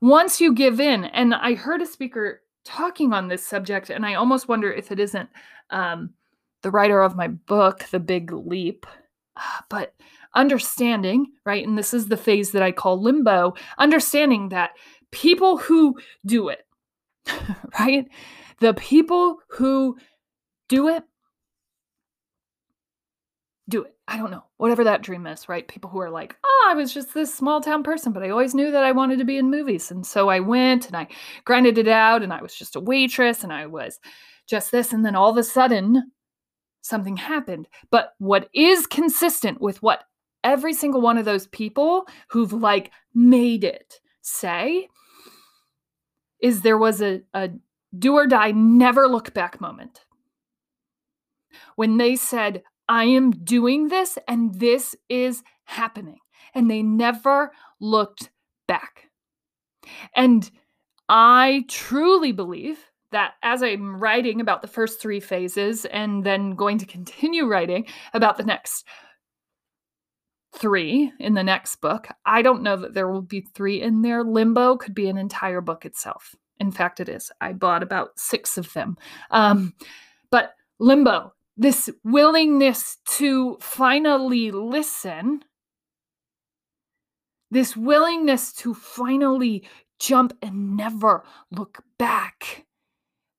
Once 0.00 0.40
you 0.40 0.52
give 0.52 0.80
in, 0.80 1.04
and 1.04 1.32
I 1.32 1.54
heard 1.54 1.80
a 1.80 1.86
speaker 1.86 2.42
talking 2.64 3.12
on 3.12 3.28
this 3.28 3.46
subject, 3.46 3.88
and 3.88 4.04
I 4.04 4.14
almost 4.14 4.48
wonder 4.48 4.72
if 4.72 4.90
it 4.90 4.98
isn't 4.98 5.30
um, 5.70 6.10
the 6.62 6.72
writer 6.72 7.00
of 7.00 7.14
my 7.14 7.28
book, 7.28 7.84
The 7.90 8.00
Big 8.00 8.32
Leap. 8.32 8.84
But 9.70 9.94
understanding, 10.34 11.26
right? 11.44 11.66
And 11.66 11.76
this 11.76 11.94
is 11.94 12.08
the 12.08 12.16
phase 12.16 12.52
that 12.52 12.62
I 12.62 12.72
call 12.72 13.00
limbo, 13.00 13.54
understanding 13.78 14.48
that 14.50 14.72
people 15.10 15.58
who 15.58 15.98
do 16.26 16.48
it, 16.48 16.66
right? 17.78 18.06
The 18.60 18.74
people 18.74 19.38
who 19.48 19.96
do 20.68 20.88
it, 20.88 21.04
do 23.68 23.84
it. 23.84 23.94
I 24.08 24.16
don't 24.16 24.30
know, 24.30 24.44
whatever 24.56 24.84
that 24.84 25.02
dream 25.02 25.26
is, 25.26 25.48
right? 25.48 25.66
People 25.66 25.88
who 25.88 26.00
are 26.00 26.10
like, 26.10 26.36
oh, 26.44 26.66
I 26.68 26.74
was 26.74 26.92
just 26.92 27.14
this 27.14 27.32
small 27.32 27.60
town 27.60 27.82
person, 27.82 28.12
but 28.12 28.22
I 28.22 28.30
always 28.30 28.54
knew 28.54 28.70
that 28.70 28.84
I 28.84 28.92
wanted 28.92 29.18
to 29.20 29.24
be 29.24 29.38
in 29.38 29.50
movies. 29.50 29.90
And 29.90 30.06
so 30.06 30.28
I 30.28 30.40
went 30.40 30.86
and 30.86 30.96
I 30.96 31.08
grinded 31.44 31.78
it 31.78 31.88
out 31.88 32.22
and 32.22 32.32
I 32.32 32.42
was 32.42 32.54
just 32.54 32.76
a 32.76 32.80
waitress 32.80 33.42
and 33.42 33.52
I 33.52 33.66
was 33.66 34.00
just 34.46 34.70
this. 34.70 34.92
And 34.92 35.04
then 35.04 35.16
all 35.16 35.30
of 35.30 35.36
a 35.36 35.42
sudden, 35.42 36.12
something 36.82 37.16
happened. 37.16 37.68
But 37.90 38.14
what 38.18 38.48
is 38.52 38.86
consistent 38.86 39.60
with 39.60 39.82
what 39.82 40.04
every 40.44 40.74
single 40.74 41.00
one 41.00 41.18
of 41.18 41.24
those 41.24 41.46
people 41.48 42.06
who've 42.28 42.52
like 42.52 42.90
made 43.14 43.64
it 43.64 44.00
say 44.20 44.88
is 46.40 46.62
there 46.62 46.78
was 46.78 47.00
a, 47.00 47.22
a 47.34 47.50
do 47.96 48.14
or 48.14 48.26
die, 48.26 48.52
never 48.52 49.06
look 49.06 49.32
back 49.32 49.60
moment. 49.60 50.04
When 51.76 51.96
they 51.96 52.16
said, 52.16 52.62
I 52.88 53.04
am 53.04 53.30
doing 53.30 53.88
this 53.88 54.18
and 54.26 54.54
this 54.58 54.96
is 55.08 55.42
happening. 55.64 56.18
And 56.54 56.70
they 56.70 56.82
never 56.82 57.52
looked 57.80 58.30
back. 58.66 59.10
And 60.14 60.50
I 61.08 61.64
truly 61.68 62.32
believe 62.32 62.78
that 63.12 63.34
as 63.42 63.62
I'm 63.62 64.00
writing 64.00 64.40
about 64.40 64.62
the 64.62 64.68
first 64.68 65.00
three 65.00 65.20
phases 65.20 65.84
and 65.86 66.24
then 66.24 66.54
going 66.54 66.78
to 66.78 66.86
continue 66.86 67.46
writing 67.46 67.86
about 68.14 68.36
the 68.36 68.44
next 68.44 68.86
three 70.54 71.12
in 71.18 71.34
the 71.34 71.42
next 71.42 71.76
book, 71.76 72.08
I 72.24 72.42
don't 72.42 72.62
know 72.62 72.76
that 72.76 72.94
there 72.94 73.08
will 73.08 73.22
be 73.22 73.40
three 73.40 73.80
in 73.80 74.02
there. 74.02 74.22
Limbo 74.22 74.76
could 74.76 74.94
be 74.94 75.08
an 75.08 75.18
entire 75.18 75.60
book 75.60 75.84
itself. 75.84 76.34
In 76.58 76.70
fact, 76.70 77.00
it 77.00 77.08
is. 77.08 77.30
I 77.40 77.52
bought 77.52 77.82
about 77.82 78.18
six 78.18 78.56
of 78.58 78.72
them. 78.72 78.96
Um, 79.30 79.74
but 80.30 80.54
Limbo 80.78 81.32
this 81.56 81.90
willingness 82.02 82.98
to 83.06 83.56
finally 83.60 84.50
listen, 84.50 85.44
this 87.50 87.76
willingness 87.76 88.52
to 88.54 88.74
finally 88.74 89.68
jump 89.98 90.36
and 90.42 90.76
never 90.76 91.24
look 91.50 91.84
back, 91.98 92.66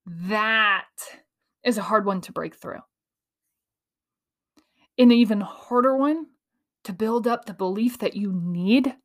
that 0.06 0.86
is 1.64 1.78
a 1.78 1.84
hard 1.84 2.06
one 2.06 2.22
to 2.22 2.32
break 2.32 2.56
through. 2.56 2.82
An 4.98 5.12
even 5.12 5.42
harder 5.42 5.98
one 5.98 6.28
to 6.84 6.94
build 6.94 7.28
up 7.28 7.46
the 7.46 7.54
belief 7.54 8.00
that 8.00 8.16
you 8.16 8.32
need. 8.34 8.96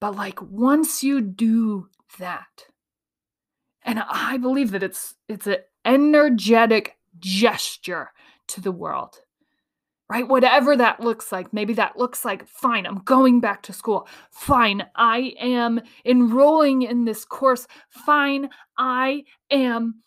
But 0.00 0.16
like 0.16 0.40
once 0.40 1.02
you 1.02 1.20
do 1.20 1.88
that, 2.18 2.66
and 3.82 4.02
I 4.08 4.36
believe 4.38 4.70
that 4.72 4.82
it's 4.82 5.14
it's 5.28 5.46
an 5.46 5.58
energetic 5.84 6.96
gesture 7.18 8.10
to 8.48 8.60
the 8.60 8.72
world, 8.72 9.16
right? 10.08 10.26
Whatever 10.26 10.76
that 10.76 11.00
looks 11.00 11.32
like. 11.32 11.52
Maybe 11.52 11.74
that 11.74 11.96
looks 11.96 12.24
like, 12.24 12.46
fine, 12.48 12.86
I'm 12.86 13.02
going 13.04 13.40
back 13.40 13.62
to 13.64 13.72
school. 13.72 14.08
Fine, 14.30 14.86
I 14.96 15.34
am 15.38 15.80
enrolling 16.04 16.82
in 16.82 17.04
this 17.04 17.24
course. 17.24 17.66
Fine, 17.88 18.50
I 18.78 19.24
am 19.50 20.02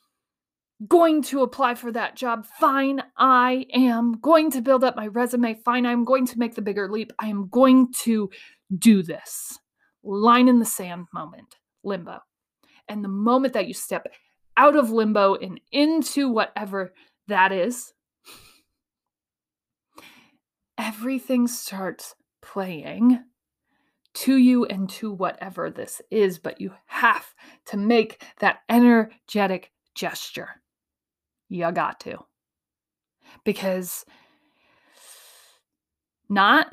going 0.88 1.22
to 1.24 1.42
apply 1.42 1.76
for 1.76 1.92
that 1.92 2.16
job. 2.16 2.46
Fine, 2.60 3.04
I 3.18 3.66
am 3.74 4.20
going 4.22 4.52
to 4.52 4.62
build 4.62 4.84
up 4.84 4.96
my 4.96 5.08
resume. 5.08 5.54
Fine, 5.54 5.86
I'm 5.86 6.04
going 6.04 6.26
to 6.28 6.40
make 6.40 6.56
the 6.56 6.62
bigger 6.62 6.90
leap. 6.90 7.12
I 7.20 7.28
am 7.28 7.48
going 7.50 7.94
to 8.02 8.30
do 8.78 9.04
this. 9.04 9.60
Line 10.04 10.48
in 10.48 10.60
the 10.60 10.66
sand 10.66 11.08
moment, 11.14 11.56
limbo. 11.84 12.20
And 12.88 13.04
the 13.04 13.10
moment 13.10 13.54
that 13.54 13.68
you 13.68 13.74
step 13.74 14.08
out 14.58 14.76
of 14.76 14.92
limbo 14.92 15.36
and 15.36 15.60
into 15.72 16.30
whatever 16.30 16.94
that 17.28 17.52
is, 17.52 17.94
everything 20.78 21.48
starts 21.48 22.16
playing 22.42 23.24
to 24.14 24.36
you 24.38 24.66
and 24.66 24.90
to 24.90 25.12
whatever 25.12 25.70
this 25.70 26.02
is, 26.12 26.38
but 26.38 26.62
you 26.62 26.72
have 26.86 27.34
to 27.66 27.78
make 27.78 28.24
that 28.40 28.60
energetic 28.70 29.72
gesture. 29.96 30.62
You 31.54 31.72
got 31.72 32.00
to. 32.02 32.18
Because 33.46 34.06
not, 36.28 36.68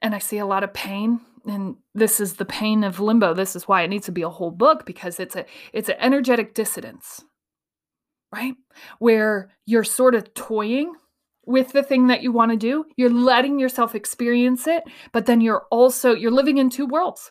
and 0.00 0.14
I 0.14 0.18
see 0.18 0.38
a 0.38 0.46
lot 0.46 0.64
of 0.64 0.72
pain 0.72 1.20
and 1.44 1.76
this 1.94 2.18
is 2.18 2.34
the 2.34 2.44
pain 2.44 2.82
of 2.82 2.98
limbo 2.98 3.32
this 3.32 3.54
is 3.54 3.68
why 3.68 3.82
it 3.82 3.88
needs 3.88 4.06
to 4.06 4.10
be 4.10 4.22
a 4.22 4.28
whole 4.28 4.50
book 4.50 4.84
because 4.84 5.20
it's 5.20 5.36
a 5.36 5.46
it's 5.72 5.88
an 5.88 5.94
energetic 6.00 6.54
dissidence 6.54 7.22
right 8.32 8.54
where 8.98 9.50
you're 9.64 9.84
sort 9.84 10.16
of 10.16 10.34
toying 10.34 10.92
with 11.44 11.70
the 11.70 11.84
thing 11.84 12.08
that 12.08 12.20
you 12.20 12.32
want 12.32 12.50
to 12.50 12.56
do 12.56 12.84
you're 12.96 13.08
letting 13.08 13.60
yourself 13.60 13.94
experience 13.94 14.66
it 14.66 14.82
but 15.12 15.26
then 15.26 15.40
you're 15.40 15.66
also 15.70 16.12
you're 16.12 16.32
living 16.32 16.58
in 16.58 16.68
two 16.68 16.86
worlds 16.86 17.30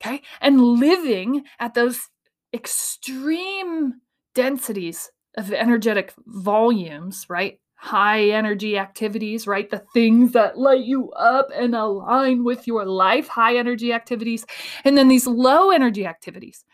okay 0.00 0.22
and 0.40 0.58
living 0.58 1.44
at 1.60 1.74
those 1.74 2.08
extreme 2.54 3.92
densities 4.34 5.10
of 5.36 5.52
energetic 5.52 6.12
volumes 6.26 7.26
right 7.28 7.58
high 7.84 8.30
energy 8.30 8.78
activities, 8.78 9.46
right? 9.46 9.68
The 9.68 9.84
things 9.92 10.32
that 10.32 10.56
light 10.56 10.84
you 10.84 11.10
up 11.10 11.50
and 11.54 11.74
align 11.74 12.42
with 12.42 12.66
your 12.66 12.86
life, 12.86 13.28
high 13.28 13.56
energy 13.56 13.92
activities. 13.92 14.46
And 14.84 14.96
then 14.96 15.08
these 15.08 15.26
low 15.26 15.70
energy 15.70 16.06
activities, 16.06 16.64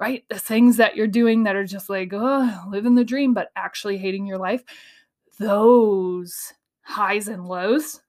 right? 0.00 0.24
The 0.28 0.40
things 0.40 0.76
that 0.78 0.96
you're 0.96 1.06
doing 1.06 1.44
that 1.44 1.54
are 1.54 1.64
just 1.64 1.88
like, 1.88 2.10
oh, 2.12 2.64
living 2.68 2.96
the 2.96 3.04
dream, 3.04 3.32
but 3.32 3.50
actually 3.54 3.96
hating 3.96 4.26
your 4.26 4.38
life. 4.38 4.64
Those 5.38 6.52
highs 6.82 7.28
and 7.28 7.46
lows 7.46 8.00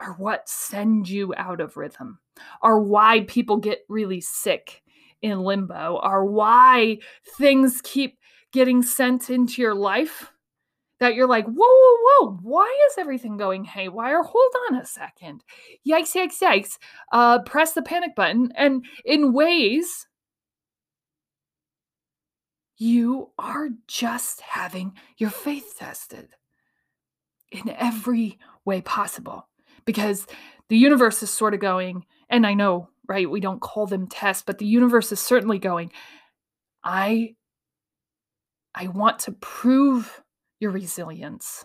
are 0.00 0.14
what 0.14 0.48
send 0.48 1.06
you 1.06 1.34
out 1.36 1.60
of 1.60 1.76
rhythm, 1.76 2.18
are 2.62 2.80
why 2.80 3.24
people 3.28 3.58
get 3.58 3.80
really 3.90 4.22
sick 4.22 4.82
in 5.20 5.40
limbo, 5.40 5.98
are 6.02 6.24
why 6.24 6.98
things 7.36 7.82
keep 7.84 8.18
getting 8.54 8.82
sent 8.82 9.30
into 9.30 9.60
your 9.60 9.74
life 9.74 10.30
that 11.00 11.16
you're 11.16 11.26
like, 11.26 11.44
whoa, 11.44 11.54
whoa, 11.56 11.96
whoa, 12.04 12.38
why 12.40 12.72
is 12.88 12.98
everything 12.98 13.36
going 13.36 13.64
haywire? 13.64 14.22
Hold 14.22 14.52
on 14.70 14.76
a 14.76 14.86
second. 14.86 15.42
Yikes, 15.86 16.14
yikes, 16.14 16.40
yikes. 16.40 16.78
Uh, 17.10 17.42
press 17.42 17.72
the 17.72 17.82
panic 17.82 18.14
button. 18.14 18.52
And 18.54 18.84
in 19.04 19.32
ways, 19.32 20.06
you 22.76 23.30
are 23.40 23.70
just 23.88 24.40
having 24.40 24.92
your 25.18 25.30
faith 25.30 25.74
tested 25.76 26.28
in 27.50 27.70
every 27.70 28.38
way 28.64 28.80
possible 28.82 29.48
because 29.84 30.28
the 30.68 30.78
universe 30.78 31.24
is 31.24 31.30
sort 31.30 31.54
of 31.54 31.60
going, 31.60 32.06
and 32.30 32.46
I 32.46 32.54
know, 32.54 32.88
right, 33.08 33.28
we 33.28 33.40
don't 33.40 33.60
call 33.60 33.86
them 33.86 34.06
tests, 34.06 34.44
but 34.46 34.58
the 34.58 34.66
universe 34.66 35.10
is 35.10 35.18
certainly 35.18 35.58
going, 35.58 35.90
I 36.84 37.34
I 38.74 38.88
want 38.88 39.18
to 39.20 39.32
prove 39.32 40.22
your 40.60 40.70
resilience. 40.70 41.64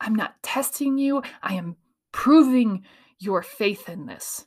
I'm 0.00 0.14
not 0.14 0.42
testing 0.42 0.98
you, 0.98 1.22
I 1.42 1.54
am 1.54 1.76
proving 2.12 2.84
your 3.18 3.42
faith 3.42 3.88
in 3.88 4.06
this. 4.06 4.46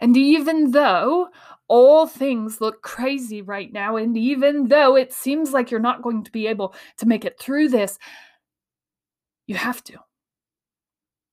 And 0.00 0.16
even 0.16 0.70
though 0.70 1.28
all 1.66 2.06
things 2.06 2.60
look 2.60 2.82
crazy 2.82 3.42
right 3.42 3.72
now, 3.72 3.96
and 3.96 4.16
even 4.16 4.68
though 4.68 4.96
it 4.96 5.12
seems 5.12 5.52
like 5.52 5.70
you're 5.70 5.80
not 5.80 6.02
going 6.02 6.22
to 6.24 6.30
be 6.30 6.46
able 6.46 6.74
to 6.98 7.06
make 7.06 7.24
it 7.24 7.38
through 7.38 7.70
this, 7.70 7.98
you 9.46 9.56
have 9.56 9.82
to. 9.84 9.94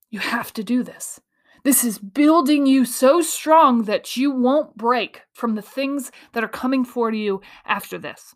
You 0.10 0.20
have 0.20 0.52
to 0.54 0.64
do 0.64 0.82
this. 0.82 1.20
This 1.64 1.84
is 1.84 2.00
building 2.00 2.66
you 2.66 2.86
so 2.86 3.22
strong 3.22 3.84
that 3.84 4.16
you 4.16 4.32
won't 4.32 4.76
break 4.78 5.22
from 5.34 5.56
the 5.56 5.62
things 5.62 6.12
that 6.32 6.44
are 6.44 6.48
coming 6.50 6.86
for 6.86 7.12
you 7.12 7.42
after 7.66 7.98
this. 7.98 8.34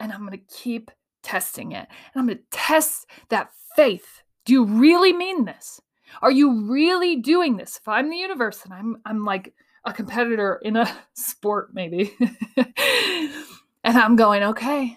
And 0.00 0.12
I'm 0.12 0.20
going 0.20 0.32
to 0.32 0.54
keep 0.54 0.90
testing 1.22 1.72
it. 1.72 1.86
And 1.88 2.20
I'm 2.20 2.26
going 2.26 2.38
to 2.38 2.44
test 2.50 3.06
that 3.28 3.50
faith. 3.76 4.22
Do 4.44 4.52
you 4.52 4.64
really 4.64 5.12
mean 5.12 5.44
this? 5.44 5.80
Are 6.22 6.30
you 6.30 6.62
really 6.70 7.16
doing 7.16 7.56
this? 7.56 7.76
If 7.76 7.88
I'm 7.88 8.10
the 8.10 8.16
universe 8.16 8.64
and 8.64 8.72
I'm 8.72 8.96
I'm 9.04 9.24
like 9.24 9.54
a 9.84 9.92
competitor 9.92 10.60
in 10.62 10.76
a 10.76 10.90
sport 11.14 11.70
maybe. 11.72 12.16
and 12.56 13.98
I'm 13.98 14.16
going, 14.16 14.42
"Okay. 14.42 14.96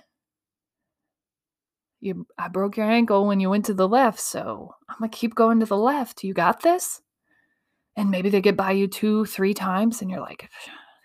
You 1.99 2.25
I 2.37 2.47
broke 2.47 2.77
your 2.77 2.89
ankle 2.89 3.27
when 3.27 3.39
you 3.39 3.49
went 3.49 3.65
to 3.65 3.73
the 3.73 3.87
left, 3.87 4.19
so 4.19 4.73
I'm 4.89 4.95
going 4.99 5.11
to 5.11 5.17
keep 5.17 5.35
going 5.35 5.59
to 5.59 5.65
the 5.65 5.77
left. 5.77 6.23
You 6.23 6.33
got 6.33 6.61
this?" 6.61 7.01
And 7.97 8.09
maybe 8.09 8.29
they 8.29 8.41
get 8.41 8.55
by 8.57 8.71
you 8.71 8.87
two, 8.87 9.25
three 9.25 9.53
times 9.53 10.01
and 10.01 10.09
you're 10.09 10.21
like, 10.21 10.49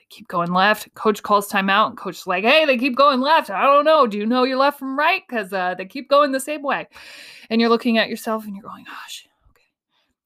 keep 0.09 0.29
going 0.29 0.53
left. 0.53 0.93
Coach 0.95 1.23
calls 1.23 1.49
timeout, 1.49 1.97
coach's 1.97 2.27
like, 2.27 2.45
"Hey, 2.45 2.65
they 2.65 2.79
keep 2.79 2.97
going 2.97 3.21
left. 3.21 3.51
I 3.51 3.63
don't 3.67 3.85
know. 3.85 4.07
Do 4.07 4.19
you 4.19 4.27
know 4.27 4.45
your 4.45 4.59
left 4.59 4.79
from 4.79 4.99
right? 4.99 5.23
Because 5.29 5.53
uh, 5.53 5.75
they 5.75 5.87
keep 5.87 6.09
going 6.09 6.33
the 6.33 6.41
same 6.41 6.63
way." 6.63 6.87
And 7.51 7.61
you're 7.61 7.71
looking 7.71 7.99
at 7.99 8.09
yourself, 8.09 8.45
and 8.45 8.55
you're 8.55 8.63
going, 8.63 8.85
"Gosh, 8.85 9.27
oh, 9.29 9.51
okay." 9.51 9.65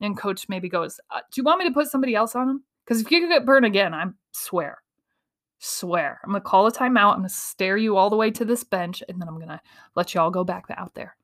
And 0.01 0.17
coach 0.17 0.49
maybe 0.49 0.69
goes, 0.69 1.01
uh, 1.11 1.21
"Do 1.21 1.41
you 1.41 1.45
want 1.45 1.61
me 1.61 1.67
to 1.67 1.75
put 1.75 1.89
somebody 1.89 2.15
else 2.15 2.35
on 2.35 2.49
him? 2.49 2.65
Because 2.85 3.01
if 3.01 3.11
you 3.11 3.29
get 3.29 3.47
burned 3.47 3.67
again, 3.67 3.95
I 3.95 4.07
swear, 4.33 4.83
swear, 5.59 6.21
I'm 6.25 6.31
gonna 6.33 6.41
call 6.41 6.67
a 6.67 6.73
timeout. 6.73 7.13
I'm 7.13 7.19
gonna 7.19 7.29
stare 7.29 7.77
you 7.77 7.97
all 7.97 8.11
the 8.11 8.17
way 8.17 8.31
to 8.33 8.45
this 8.45 8.65
bench, 8.65 9.03
and 9.09 9.21
then 9.21 9.29
I'm 9.29 9.39
gonna 9.39 9.61
let 9.95 10.15
you 10.15 10.21
all 10.21 10.31
go 10.31 10.45
back 10.45 10.67
out 10.71 10.95
there." 10.95 11.17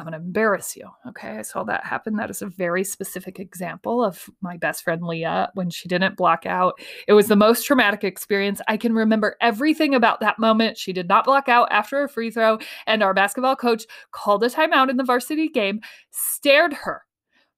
I'm 0.00 0.06
going 0.06 0.18
to 0.18 0.26
embarrass 0.26 0.74
you. 0.76 0.88
Okay. 1.08 1.38
I 1.38 1.42
saw 1.42 1.62
that 1.64 1.84
happen. 1.84 2.16
That 2.16 2.30
is 2.30 2.42
a 2.42 2.46
very 2.46 2.84
specific 2.84 3.38
example 3.38 4.02
of 4.02 4.28
my 4.40 4.56
best 4.56 4.82
friend 4.82 5.02
Leah 5.02 5.50
when 5.54 5.68
she 5.70 5.88
didn't 5.88 6.16
block 6.16 6.46
out. 6.46 6.80
It 7.06 7.12
was 7.12 7.28
the 7.28 7.36
most 7.36 7.66
traumatic 7.66 8.02
experience. 8.02 8.60
I 8.66 8.76
can 8.76 8.94
remember 8.94 9.36
everything 9.40 9.94
about 9.94 10.20
that 10.20 10.38
moment. 10.38 10.78
She 10.78 10.92
did 10.92 11.06
not 11.06 11.24
block 11.24 11.48
out 11.48 11.68
after 11.70 12.02
a 12.02 12.08
free 12.08 12.30
throw, 12.30 12.58
and 12.86 13.02
our 13.02 13.14
basketball 13.14 13.56
coach 13.56 13.84
called 14.10 14.42
a 14.42 14.48
timeout 14.48 14.88
in 14.88 14.96
the 14.96 15.04
varsity 15.04 15.48
game, 15.48 15.80
stared 16.10 16.72
her 16.72 17.02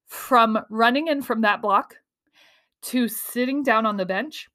from 0.07 0.59
running 0.69 1.07
in 1.07 1.23
from 1.23 1.43
that 1.43 1.63
block 1.63 1.97
to 2.83 3.09
sitting 3.09 3.63
down 3.63 3.87
on 3.87 3.97
the 3.97 4.05
bench 4.05 4.49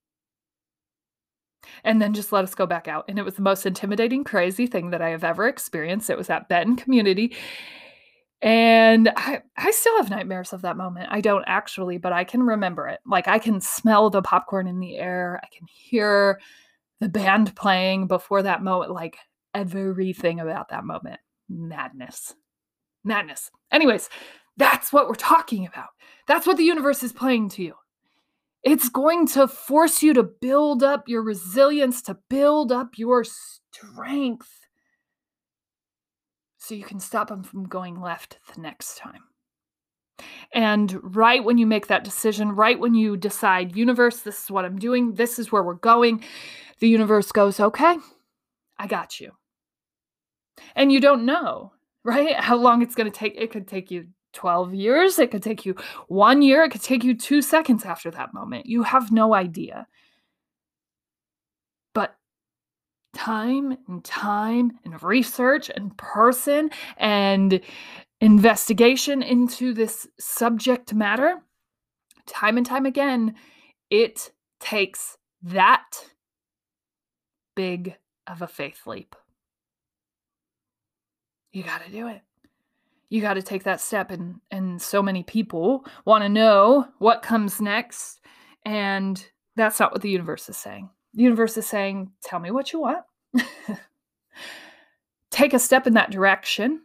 and 1.84 2.02
then 2.02 2.14
just 2.14 2.32
let 2.32 2.44
us 2.44 2.56
go 2.56 2.66
back 2.66 2.88
out. 2.88 3.06
And 3.08 3.18
it 3.20 3.26
was 3.26 3.36
the 3.36 3.42
most 3.42 3.66
intimidating, 3.66 4.24
crazy 4.24 4.68
thing 4.68 4.92
that 4.92 5.02
I 5.02 5.10
have 5.10 5.24
ever 5.24 5.48
experienced. 5.48 6.10
It 6.10 6.18
was 6.18 6.30
at 6.30 6.50
Benton 6.50 6.76
Community. 6.76 7.36
And 8.42 9.10
I, 9.16 9.42
I 9.58 9.72
still 9.72 9.98
have 9.98 10.10
nightmares 10.10 10.54
of 10.54 10.62
that 10.62 10.78
moment. 10.78 11.08
I 11.10 11.22
don't 11.22 11.46
actually, 11.48 11.98
but 11.98 12.14
I 12.14 12.24
can 12.24 12.44
remember 12.44 12.88
it. 12.88 13.00
Like 13.06 13.28
I 13.28 13.40
can 13.40 13.62
smell 13.62 14.10
the 14.10 14.22
popcorn 14.22 14.68
in 14.68 14.80
the 14.80 14.98
air. 14.98 15.40
I 15.44 15.48
can 15.48 15.66
hear 15.68 16.40
the 17.00 17.10
band 17.10 17.56
playing 17.56 18.08
before 18.08 18.44
that 18.44 18.64
moment. 18.64 18.92
Like 18.92 19.18
everything 19.54 20.40
about 20.40 20.70
that 20.70 20.86
moment. 20.86 21.20
Madness. 21.50 22.36
Madness. 23.04 23.50
Anyways, 23.72 24.10
that's 24.58 24.94
what 24.94 25.08
we're 25.08 25.16
talking 25.16 25.66
about. 25.66 25.90
That's 26.28 26.46
what 26.46 26.58
the 26.58 26.64
universe 26.64 27.02
is 27.04 27.14
playing 27.14 27.50
to 27.50 27.64
you. 27.64 27.74
It's 28.64 28.90
going 28.90 29.28
to 29.28 29.48
force 29.48 30.02
you 30.02 30.14
to 30.14 30.24
build 30.24 30.84
up 30.84 31.08
your 31.08 31.22
resilience, 31.22 32.02
to 32.04 32.18
build 32.30 32.72
up 32.72 32.98
your 32.98 33.24
strength 33.24 34.50
so 36.58 36.76
you 36.76 36.84
can 36.84 37.00
stop 37.00 37.30
them 37.30 37.44
from 37.44 37.68
going 37.68 38.02
left 38.02 38.40
the 38.54 38.62
next 38.62 38.98
time. 38.98 39.22
And 40.52 41.16
right 41.16 41.44
when 41.44 41.58
you 41.58 41.66
make 41.66 41.88
that 41.88 42.04
decision, 42.04 42.52
right 42.52 42.80
when 42.80 42.94
you 42.94 43.16
decide, 43.16 43.76
universe, 43.76 44.22
this 44.22 44.44
is 44.44 44.52
what 44.52 44.66
I'm 44.66 44.80
doing, 44.80 45.14
this 45.14 45.40
is 45.40 45.52
where 45.52 45.64
we're 45.64 45.76
going, 45.76 46.24
the 46.80 46.90
universe 46.90 47.32
goes, 47.32 47.60
okay, 47.60 47.98
I 48.78 48.88
got 48.88 49.20
you. 49.20 49.32
And 50.76 50.92
you 50.92 51.00
don't 51.00 51.26
know, 51.26 51.74
right? 52.04 52.36
How 52.36 52.56
long 52.56 52.82
it's 52.82 52.96
going 52.96 53.12
to 53.12 53.18
take. 53.18 53.36
It 53.38 53.52
could 53.52 53.68
take 53.68 53.92
you 53.92 54.08
12 54.38 54.76
years. 54.76 55.18
It 55.18 55.32
could 55.32 55.42
take 55.42 55.66
you 55.66 55.76
one 56.08 56.44
year. 56.44 56.64
It 56.64 56.70
could 56.70 56.84
take 56.84 57.04
you 57.04 57.18
two 57.18 57.42
seconds 57.42 57.84
after 57.84 58.12
that 58.12 58.36
moment. 58.36 58.68
You 58.68 58.84
have 58.84 59.12
no 59.12 59.34
idea. 59.34 59.88
But 61.96 62.16
time 63.16 63.76
and 63.88 64.04
time 64.04 64.74
and 64.86 65.02
research 65.02 65.72
and 65.76 65.98
person 65.98 66.70
and 66.98 67.60
investigation 68.22 69.24
into 69.24 69.74
this 69.74 70.08
subject 70.20 70.94
matter, 70.94 71.42
time 72.28 72.58
and 72.58 72.66
time 72.66 72.86
again, 72.86 73.34
it 73.90 74.32
takes 74.60 75.18
that 75.42 75.88
big 77.56 77.96
of 78.28 78.44
a 78.44 78.48
faith 78.48 78.86
leap. 78.86 79.16
You 81.52 81.64
got 81.64 81.84
to 81.84 81.92
do 81.92 82.08
it 82.08 82.22
you 83.10 83.22
got 83.22 83.36
to 83.36 83.42
take 83.42 83.64
that 83.64 83.82
step 83.82 84.12
and 84.12 84.36
and 84.52 84.82
so 84.82 85.02
many 85.02 85.24
people 85.24 85.86
want 86.06 86.24
to 86.24 86.30
know 86.30 86.88
what 87.00 87.22
comes 87.22 87.62
next 87.62 88.20
and 88.66 89.26
that's 89.56 89.80
not 89.80 89.92
what 89.92 90.02
the 90.02 90.10
universe 90.10 90.50
is 90.50 90.58
saying. 90.58 90.90
The 91.14 91.24
universe 91.24 91.58
is 91.58 91.68
saying 91.68 92.12
tell 92.24 92.40
me 92.40 92.52
what 92.52 92.74
you 92.74 92.80
want. 92.80 93.04
Take 95.32 95.54
a 95.54 95.60
step 95.60 95.88
in 95.88 95.94
that 95.94 96.12
direction. 96.12 96.82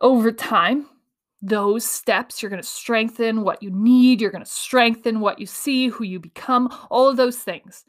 Over 0.00 0.32
time 0.32 0.86
those 1.40 1.84
steps 1.84 2.42
you're 2.42 2.50
going 2.50 2.60
to 2.60 2.68
strengthen 2.68 3.42
what 3.42 3.62
you 3.62 3.70
need 3.70 4.20
you're 4.20 4.32
going 4.32 4.44
to 4.44 4.50
strengthen 4.50 5.20
what 5.20 5.38
you 5.38 5.46
see 5.46 5.86
who 5.86 6.02
you 6.02 6.18
become 6.18 6.68
all 6.90 7.08
of 7.08 7.16
those 7.16 7.38
things. 7.38 7.84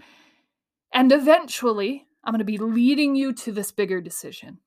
And 0.93 1.11
eventually 1.11 2.05
i'm 2.23 2.31
going 2.31 2.39
to 2.39 2.45
be 2.45 2.59
leading 2.59 3.15
you 3.15 3.33
to 3.33 3.51
this 3.51 3.71
bigger 3.71 4.01
decision 4.01 4.59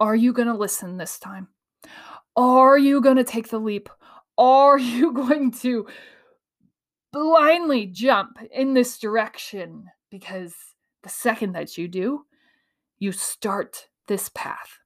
are 0.00 0.14
you 0.14 0.32
going 0.32 0.48
to 0.48 0.54
listen 0.54 0.96
this 0.96 1.18
time? 1.18 1.48
Are 2.36 2.76
you 2.78 3.00
going 3.00 3.16
to 3.16 3.24
take 3.24 3.48
the 3.48 3.58
leap? 3.58 3.88
Are 4.36 4.78
you 4.78 5.12
going 5.12 5.52
to 5.52 5.86
blindly 7.12 7.86
jump 7.86 8.38
in 8.52 8.74
this 8.74 8.98
direction? 8.98 9.86
Because 10.10 10.54
the 11.02 11.08
second 11.08 11.52
that 11.52 11.78
you 11.78 11.88
do, 11.88 12.24
you 12.98 13.12
start 13.12 13.88
this 14.06 14.30
path. 14.34 14.78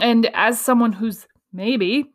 And 0.00 0.28
as 0.34 0.60
someone 0.60 0.92
who's 0.92 1.26
maybe 1.52 2.10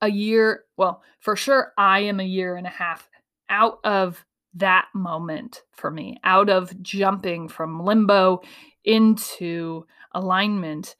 a 0.00 0.10
year, 0.10 0.64
well, 0.76 1.02
for 1.20 1.36
sure, 1.36 1.72
I 1.76 2.00
am 2.00 2.20
a 2.20 2.24
year 2.24 2.56
and 2.56 2.66
a 2.66 2.70
half 2.70 3.08
out 3.48 3.78
of 3.84 4.24
that 4.54 4.88
moment 4.94 5.62
for 5.72 5.90
me, 5.90 6.18
out 6.24 6.48
of 6.48 6.82
jumping 6.82 7.48
from 7.48 7.84
limbo 7.84 8.40
into 8.84 9.86
alignment, 10.12 10.96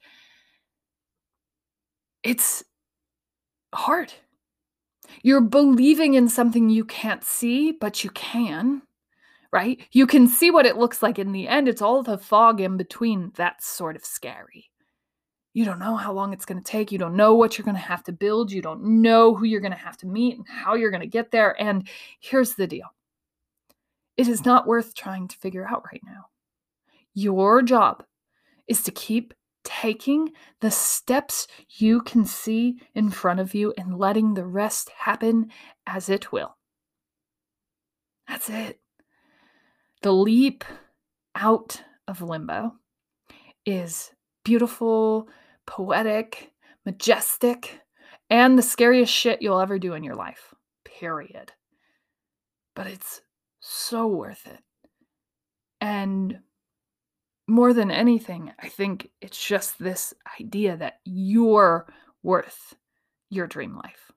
it's 2.23 2.63
hard. 3.73 4.13
You're 5.21 5.41
believing 5.41 6.13
in 6.15 6.29
something 6.29 6.69
you 6.69 6.85
can't 6.85 7.23
see, 7.23 7.71
but 7.71 8.03
you 8.03 8.09
can, 8.11 8.81
right? 9.51 9.79
You 9.91 10.07
can 10.07 10.27
see 10.27 10.49
what 10.49 10.65
it 10.65 10.77
looks 10.77 11.03
like 11.03 11.19
in 11.19 11.31
the 11.31 11.47
end. 11.47 11.67
It's 11.67 11.81
all 11.81 12.01
the 12.03 12.17
fog 12.17 12.61
in 12.61 12.77
between 12.77 13.31
that's 13.35 13.67
sort 13.67 13.95
of 13.95 14.05
scary. 14.05 14.69
You 15.53 15.65
don't 15.65 15.79
know 15.79 15.95
how 15.95 16.11
long 16.11 16.33
it's 16.33 16.45
going 16.45 16.57
to 16.57 16.71
take. 16.71 16.91
You 16.91 16.97
don't 16.97 17.15
know 17.15 17.35
what 17.35 17.57
you're 17.57 17.65
going 17.65 17.75
to 17.75 17.81
have 17.81 18.03
to 18.05 18.11
build. 18.11 18.51
You 18.51 18.61
don't 18.61 18.83
know 18.83 19.35
who 19.35 19.45
you're 19.45 19.61
going 19.61 19.71
to 19.71 19.77
have 19.77 19.97
to 19.97 20.07
meet 20.07 20.37
and 20.37 20.47
how 20.47 20.73
you're 20.73 20.89
going 20.89 21.01
to 21.01 21.07
get 21.07 21.29
there. 21.29 21.59
And 21.61 21.87
here's 22.19 22.55
the 22.55 22.65
deal 22.65 22.87
it 24.17 24.27
is 24.27 24.45
not 24.45 24.67
worth 24.67 24.95
trying 24.95 25.27
to 25.27 25.37
figure 25.37 25.67
out 25.67 25.83
right 25.91 26.01
now. 26.05 26.25
Your 27.13 27.61
job 27.61 28.03
is 28.67 28.83
to 28.83 28.91
keep 28.91 29.33
taking 29.63 30.31
the 30.59 30.71
steps 30.71 31.47
you 31.69 32.01
can 32.01 32.25
see 32.25 32.79
in 32.93 33.09
front 33.09 33.39
of 33.39 33.53
you 33.53 33.73
and 33.77 33.97
letting 33.97 34.33
the 34.33 34.45
rest 34.45 34.89
happen 34.97 35.49
as 35.87 36.09
it 36.09 36.31
will. 36.31 36.57
That's 38.27 38.49
it. 38.49 38.79
The 40.01 40.11
leap 40.11 40.63
out 41.35 41.81
of 42.07 42.21
limbo 42.21 42.73
is 43.65 44.11
beautiful, 44.43 45.29
poetic, 45.65 46.51
majestic, 46.85 47.79
and 48.29 48.57
the 48.57 48.63
scariest 48.63 49.13
shit 49.13 49.41
you'll 49.41 49.59
ever 49.59 49.79
do 49.79 49.93
in 49.93 50.03
your 50.03 50.15
life, 50.15 50.53
period. 50.83 51.53
But 52.75 52.87
it's 52.87 53.21
so 53.59 54.07
worth 54.07 54.45
it. 54.45 54.59
And 55.79 56.39
more 57.47 57.73
than 57.73 57.91
anything, 57.91 58.51
I 58.59 58.69
think 58.69 59.09
it's 59.21 59.43
just 59.43 59.77
this 59.77 60.13
idea 60.39 60.77
that 60.77 60.99
you're 61.03 61.85
worth 62.21 62.75
your 63.29 63.47
dream 63.47 63.75
life, 63.75 64.11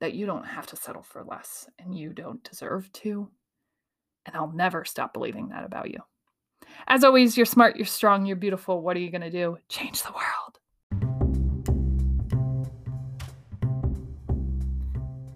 that 0.00 0.14
you 0.14 0.26
don't 0.26 0.46
have 0.46 0.66
to 0.68 0.76
settle 0.76 1.02
for 1.02 1.24
less 1.24 1.68
and 1.78 1.96
you 1.96 2.12
don't 2.12 2.42
deserve 2.44 2.90
to. 2.92 3.28
And 4.26 4.36
I'll 4.36 4.52
never 4.52 4.84
stop 4.84 5.12
believing 5.12 5.48
that 5.48 5.64
about 5.64 5.90
you. 5.90 6.00
As 6.86 7.04
always, 7.04 7.36
you're 7.36 7.46
smart, 7.46 7.76
you're 7.76 7.86
strong, 7.86 8.26
you're 8.26 8.36
beautiful. 8.36 8.82
What 8.82 8.96
are 8.96 9.00
you 9.00 9.10
going 9.10 9.22
to 9.22 9.30
do? 9.30 9.58
Change 9.68 10.02
the 10.02 10.12
world. 10.12 10.58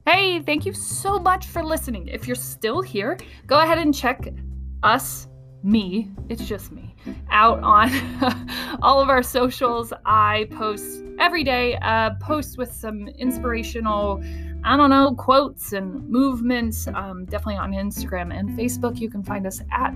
Hey, 0.07 0.41
thank 0.41 0.67
you 0.67 0.73
so 0.73 1.19
much 1.19 1.47
for 1.47 1.63
listening. 1.63 2.09
If 2.09 2.27
you're 2.27 2.37
still 2.37 2.83
here, 2.83 3.19
go 3.47 3.61
ahead 3.61 3.79
and 3.79 3.95
check 3.95 4.29
us 4.83 5.29
me, 5.63 6.11
it's 6.29 6.47
just 6.47 6.73
me, 6.73 6.95
out 7.31 7.61
on 7.61 7.91
all 8.83 9.01
of 9.01 9.09
our 9.09 9.23
socials. 9.23 9.93
I 10.05 10.49
post 10.51 11.03
every 11.19 11.45
day, 11.45 11.75
a 11.83 12.17
post 12.21 12.59
with 12.59 12.73
some 12.73 13.09
inspirational, 13.09 14.23
I 14.65 14.77
don't 14.77 14.91
know, 14.91 15.15
quotes 15.15 15.73
and 15.73 16.09
movements. 16.09 16.89
Um, 16.89 17.25
definitely 17.27 17.57
on 17.57 17.73
Instagram 17.73 18.37
and 18.37 18.51
Facebook. 18.59 18.99
You 18.99 19.11
can 19.11 19.23
find 19.23 19.47
us 19.47 19.61
at 19.71 19.95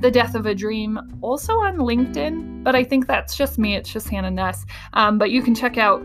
The 0.00 0.10
Death 0.10 0.34
of 0.34 0.46
a 0.46 0.54
Dream, 0.54 0.98
also 1.22 1.54
on 1.54 1.76
LinkedIn, 1.78 2.62
but 2.62 2.74
I 2.74 2.84
think 2.84 3.06
that's 3.06 3.36
just 3.36 3.58
me. 3.58 3.76
It's 3.76 3.92
just 3.92 4.08
Hanna 4.08 4.30
Nuss. 4.30 4.66
Um, 4.92 5.18
but 5.18 5.30
you 5.30 5.42
can 5.42 5.54
check 5.54 5.78
out 5.78 6.04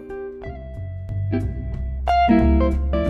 Música 1.31 3.00